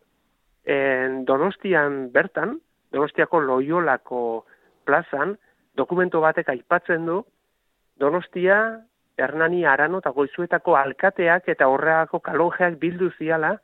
en 0.64 1.24
donostian 1.24 2.10
bertan, 2.12 2.58
donostiako 2.92 3.40
loiolako 3.40 4.44
plazan, 4.84 5.36
dokumento 5.76 6.20
batek 6.20 6.50
aipatzen 6.52 7.06
du, 7.06 7.22
donostia, 7.98 8.80
Hernani 9.20 9.66
Arano 9.68 9.98
eta 10.00 10.12
goizuetako 10.16 10.76
alkateak 10.80 11.48
eta 11.52 11.68
horreako 11.68 12.22
kalonjeak 12.24 12.78
bildu 12.80 13.10
ziala, 13.18 13.56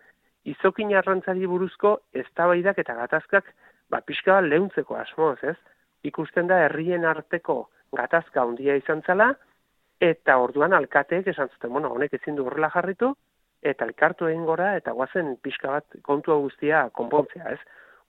izokin 0.45 0.93
arrantzari 0.95 1.47
buruzko 1.49 1.97
eztabaidak 2.13 2.79
eta 2.83 2.95
gatazkak 2.99 3.49
ba, 3.91 4.03
pixka 4.05 4.37
bat 4.37 4.51
lehuntzeko 4.51 4.99
asmoz, 5.01 5.39
ez? 5.43 5.57
Ikusten 6.05 6.51
da 6.51 6.61
herrien 6.67 7.07
arteko 7.09 7.67
gatazka 7.97 8.43
handia 8.43 8.77
izan 8.77 9.03
zela, 9.07 9.33
eta 10.01 10.37
orduan 10.39 10.75
alkateek 10.77 11.27
esan 11.33 11.49
zuten, 11.55 11.73
bueno, 11.73 11.91
honek 11.93 12.15
ezin 12.19 12.37
du 12.37 12.47
horrela 12.47 12.71
jarritu, 12.71 13.15
eta 13.63 13.87
elkartu 13.89 14.29
egin 14.29 14.45
gora, 14.45 14.75
eta 14.77 14.93
guazen 14.93 15.37
pixka 15.43 15.71
bat 15.73 15.99
kontua 16.03 16.37
guztia 16.43 16.89
konpontzea, 16.93 17.55
ez? 17.57 17.61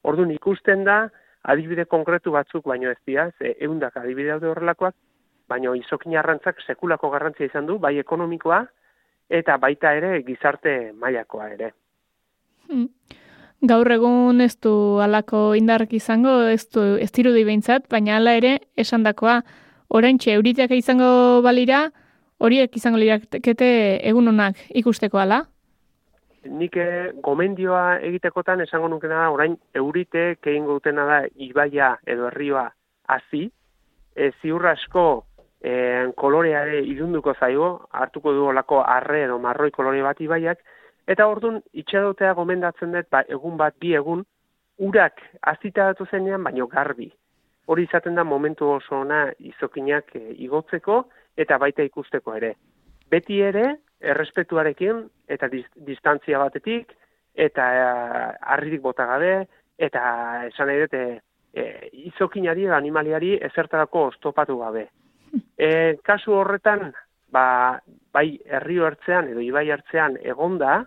Orduan 0.03 0.31
ikusten 0.31 0.83
da, 0.87 1.07
adibide 1.43 1.85
konkretu 1.85 2.31
batzuk 2.35 2.65
baino 2.67 2.91
ez 2.91 2.99
dira, 3.05 3.29
ze 3.39 3.55
eundak 3.63 3.97
adibide 3.97 4.35
daude 4.35 4.51
horrelakoak, 4.51 4.95
baino 5.47 5.73
izokin 5.75 6.17
arrantzak 6.17 6.59
sekulako 6.65 7.09
garrantzia 7.09 7.47
izan 7.47 7.67
du, 7.67 7.77
bai 7.79 7.97
ekonomikoa, 7.99 8.65
eta 9.29 9.57
baita 9.57 9.93
ere 9.95 10.21
gizarte 10.27 10.91
mailakoa 10.99 11.49
ere. 11.55 11.71
Hmm. 12.67 12.89
Gaur 13.67 13.89
egun 13.91 14.41
ez 14.43 14.53
du 14.61 14.99
alako 15.01 15.55
indarrak 15.57 15.93
izango, 15.97 16.43
ez 16.51 16.67
du 16.69 16.83
ez 17.01 17.09
dirudi 17.15 17.43
behintzat, 17.47 17.87
baina 17.89 18.19
hala 18.19 18.35
ere 18.37 18.57
esandakoa 18.77 19.39
oraintxe 19.89 20.33
euriteak 20.33 20.71
izango 20.77 21.41
balira, 21.45 21.87
horiek 22.39 22.75
izango 22.77 22.99
lirakete 23.01 23.69
egun 24.09 24.27
honak 24.27 24.59
ikusteko 24.81 25.19
ala? 25.19 25.43
Nik 26.47 26.77
eh, 26.79 27.11
gomendioa 27.23 27.99
egitekotan 28.07 28.61
esango 28.63 28.87
nuke 28.87 29.09
da 29.11 29.27
orain 29.31 29.57
eurite 29.75 30.29
egin 30.37 30.65
dutena 30.65 31.05
da 31.05 31.21
ibaia 31.35 31.95
edo 32.07 32.29
herrioa 32.29 32.69
hasi, 33.07 33.49
e, 34.15 34.31
ziur 34.41 34.65
asko 34.67 35.03
e, 35.63 35.73
koloreare 36.15 36.81
irunduko 36.83 37.33
zaigo, 37.39 37.87
hartuko 37.91 38.33
du 38.35 38.47
olako 38.51 38.81
arre 38.83 39.23
edo 39.25 39.39
marroi 39.39 39.71
kolore 39.71 40.01
bat 40.03 40.21
ibaiak, 40.23 40.63
Eta 41.07 41.27
ordun 41.31 41.61
itxadotea 41.81 42.33
gomendatzen 42.35 42.91
dut, 42.95 43.07
ba, 43.11 43.23
egun 43.31 43.55
bat, 43.59 43.75
bi 43.79 43.93
egun, 43.95 44.25
urak 44.83 45.21
azita 45.53 45.91
datu 45.91 46.07
zenean, 46.11 46.43
baino 46.43 46.67
garbi. 46.67 47.07
Hori 47.67 47.83
izaten 47.87 48.15
da 48.15 48.23
momentu 48.23 48.69
oso 48.77 49.01
ona 49.01 49.27
izokinak 49.39 50.15
e, 50.15 50.23
igotzeko 50.47 51.03
eta 51.37 51.57
baita 51.61 51.83
ikusteko 51.83 52.35
ere. 52.39 52.53
Beti 53.11 53.41
ere, 53.43 53.65
errespetuarekin 54.01 55.03
eta 55.27 55.49
distantzia 55.51 56.39
batetik, 56.39 56.93
eta 57.35 57.67
e, 57.75 57.87
arririk 58.55 58.81
bota 58.81 59.05
gabe, 59.09 59.33
eta 59.77 60.03
esan 60.47 60.71
nahi 60.71 60.85
dute, 60.85 61.03
e, 61.53 61.65
izokinari, 62.09 62.67
animaliari 62.71 63.35
ezertarako 63.51 64.07
oztopatu 64.13 64.61
gabe. 64.63 64.87
E, 65.57 65.97
kasu 66.05 66.31
horretan, 66.37 66.93
ba, 67.33 67.79
bai 68.13 68.37
herri 68.45 68.77
hartzean 68.79 69.27
edo 69.33 69.41
ibai 69.43 69.65
hartzean 69.73 70.15
egonda, 70.23 70.85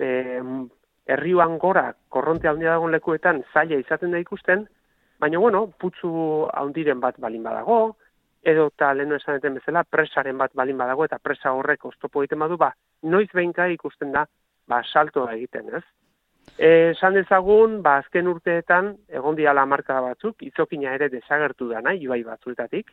eh, 0.00 0.42
herriuan 1.06 1.58
gora 1.58 1.90
korronte 2.08 2.48
handia 2.48 2.74
dagoen 2.74 2.94
lekuetan 2.96 3.42
zaila 3.52 3.78
izaten 3.80 4.14
da 4.14 4.20
ikusten, 4.22 4.66
baina 5.20 5.38
bueno, 5.38 5.66
putzu 5.78 6.48
handiren 6.56 7.00
bat 7.00 7.18
balin 7.20 7.42
badago, 7.44 7.96
edo 8.42 8.68
eta 8.70 8.92
lehenu 8.96 9.18
esaneten 9.18 9.58
bezala, 9.58 9.84
presaren 9.84 10.38
bat 10.40 10.54
balin 10.56 10.78
badago, 10.80 11.04
eta 11.04 11.18
presa 11.22 11.52
horrek 11.52 11.84
oztopo 11.84 12.22
egiten 12.22 12.40
badu, 12.40 12.56
ba, 12.56 12.72
noiz 13.02 13.28
behinka 13.34 13.68
ikusten 13.74 14.14
da, 14.16 14.24
ba, 14.68 14.80
salto 14.82 15.26
egiten, 15.28 15.68
ez? 15.76 15.84
Esan 16.56 17.14
dezagun, 17.18 17.80
ba, 17.84 17.98
azken 18.00 18.32
urteetan, 18.32 18.94
egon 19.20 19.36
diala 19.36 19.66
marka 19.68 20.00
batzuk, 20.00 20.42
izokina 20.48 20.94
ere 20.96 21.10
desagertu 21.12 21.68
da 21.68 21.84
nahi, 21.84 22.00
ibai 22.08 22.22
batzuetatik, 22.24 22.90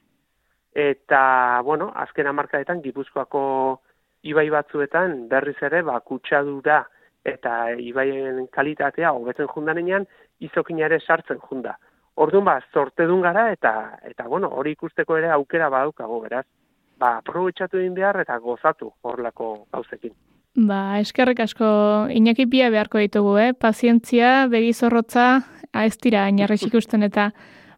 eta, 0.75 1.21
bueno, 1.63 1.89
azken 1.95 2.27
amarkaetan, 2.27 2.83
gipuzkoako 2.83 3.41
ibai 4.27 4.49
batzuetan, 4.51 5.23
berriz 5.31 5.57
ere, 5.63 5.81
ba, 5.87 6.01
kutsadura, 6.03 6.83
eta 7.27 7.73
ibaien 7.83 8.45
kalitatea 8.55 9.11
hobetzen 9.15 9.49
jundanean 9.51 10.05
izokina 10.43 10.85
ere 10.87 10.99
sartzen 10.99 11.39
junda. 11.49 11.75
Orduan 12.17 12.47
ba, 12.47 12.55
zortedun 12.73 13.21
gara 13.21 13.51
eta 13.53 13.73
eta 14.09 14.25
bueno, 14.27 14.49
hori 14.49 14.73
ikusteko 14.73 15.17
ere 15.19 15.29
aukera 15.35 15.69
badaukago 15.69 16.21
beraz. 16.23 16.45
Ba, 16.97 17.17
aprobetxatu 17.19 17.77
egin 17.77 17.93
behar 17.93 18.17
eta 18.23 18.39
gozatu 18.41 18.89
horlako 19.05 19.51
gauzekin. 19.73 20.15
Ba, 20.57 20.97
eskerrik 20.97 21.43
asko 21.45 21.67
Iñaki 22.09 22.47
pia 22.49 22.71
beharko 22.73 22.97
ditugu, 22.97 23.35
eh? 23.37 23.51
Pazientzia, 23.53 24.47
begi 24.49 24.73
zorrotza, 24.73 25.27
ez 25.85 25.93
dira 26.01 26.25
inarrez 26.31 26.63
ikusten 26.69 27.05
eta 27.05 27.29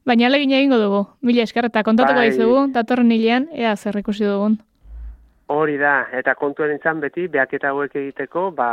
baina 0.07 0.29
legin 0.31 0.55
egingo 0.55 0.79
dugu. 0.79 1.03
Mila 1.21 1.43
esker 1.43 1.67
eta 1.67 1.83
kontatuko 1.83 2.23
bai. 2.23 2.31
dizugu 2.31 2.65
datorren 2.71 3.11
hilean 3.11 3.49
ea 3.51 3.75
zer 3.75 3.99
ikusi 3.99 4.23
dugun. 4.23 4.55
Hori 5.49 5.75
da, 5.81 6.05
eta 6.13 6.35
kontuen 6.37 6.71
entzan 6.75 6.99
beti, 7.01 7.25
behaketa 7.27 7.71
hauek 7.73 7.95
egiteko, 7.97 8.51
ba, 8.55 8.69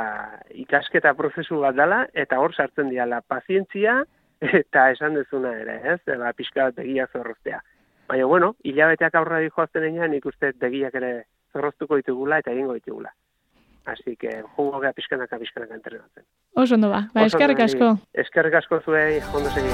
ikasketa 0.53 1.15
prozesu 1.17 1.63
bat 1.63 1.75
dela, 1.75 2.03
eta 2.13 2.39
hor 2.39 2.53
sartzen 2.53 2.91
diala 2.93 3.23
pazientzia, 3.25 4.03
eta 4.41 4.91
esan 4.91 5.15
dezuna 5.15 5.53
ere, 5.61 5.81
ez? 5.95 6.01
Ba, 6.19 6.33
pixka 6.37 6.69
bat 6.69 6.77
begia 6.77 7.07
zorroztea. 7.13 7.63
Baina, 8.09 8.27
bueno, 8.27 8.55
hilabeteak 8.65 9.15
aurra 9.19 9.39
di 9.43 9.51
joazten 9.51 9.85
enean, 9.89 10.11
nik 10.15 10.27
uste 10.27 10.53
begiak 10.61 10.95
ere 10.95 11.13
zorroztuko 11.53 11.97
ditugula 12.03 12.39
eta 12.43 12.53
egingo 12.53 12.75
ditugula. 12.75 13.13
Así 13.87 14.17
que, 14.17 14.43
jungo 14.57 14.81
gea 14.83 14.93
pixkanaka, 14.93 15.39
pixkanaka 15.39 15.75
entrenatzen. 15.75 16.25
Oso 16.55 16.75
ondo 16.75 16.91
ba, 16.91 17.09
ba 17.15 17.27
eskerrik 17.27 17.61
asko. 17.69 17.95
Eskerrik 18.25 18.55
asko 18.63 18.81
zuei, 18.83 19.21
ondo 19.33 19.51
segi. 19.55 19.71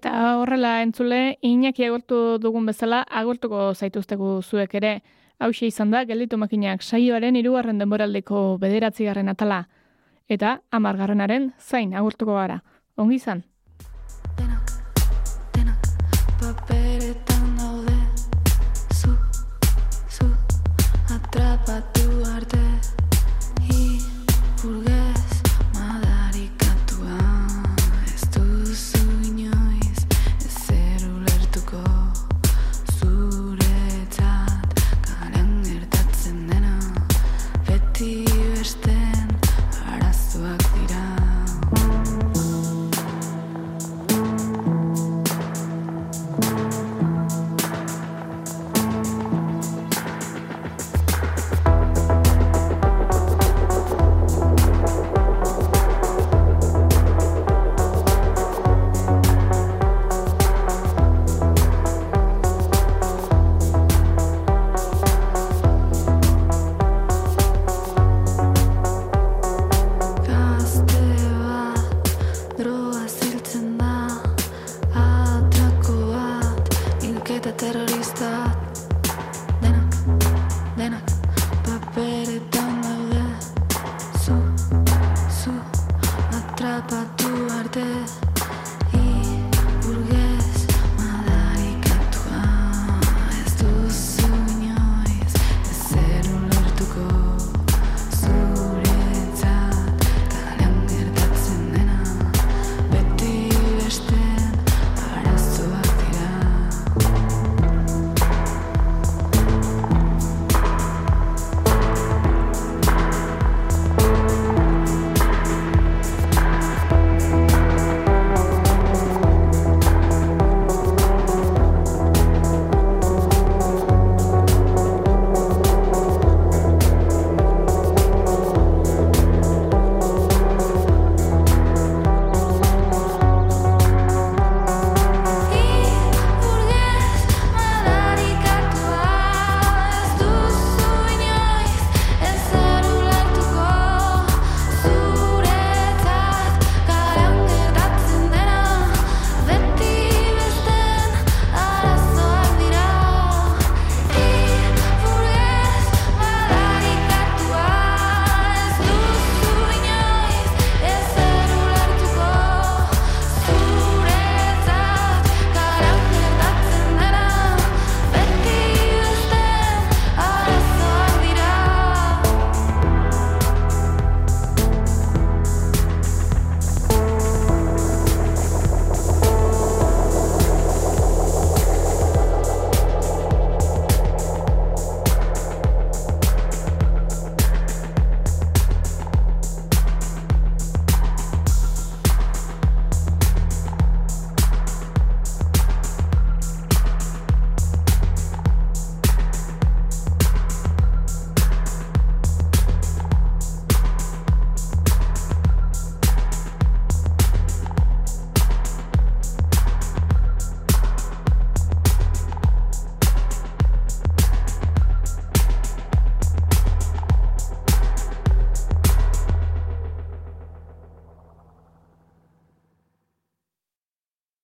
Eta 0.00 0.38
horrela 0.40 0.78
entzule, 0.80 1.36
inaki 1.44 1.84
agortu 1.84 2.38
dugun 2.40 2.64
bezala, 2.70 3.02
agortuko 3.20 3.74
zaituztegu 3.74 4.30
zuek 4.40 4.72
ere. 4.78 4.92
Hau 5.38 5.50
izan 5.66 5.90
da, 5.92 6.06
gelditu 6.08 6.38
makinak 6.40 6.80
saioaren 6.80 7.36
irugarren 7.36 7.76
denboraldeko 7.82 8.56
bederatzigarren 8.62 9.28
atala. 9.28 9.66
Eta 10.26 10.54
amargarrenaren 10.70 11.50
zain 11.60 11.92
agurtuko 11.92 12.32
gara. 12.38 12.62
Ongi 12.96 13.20
izan? 13.20 13.44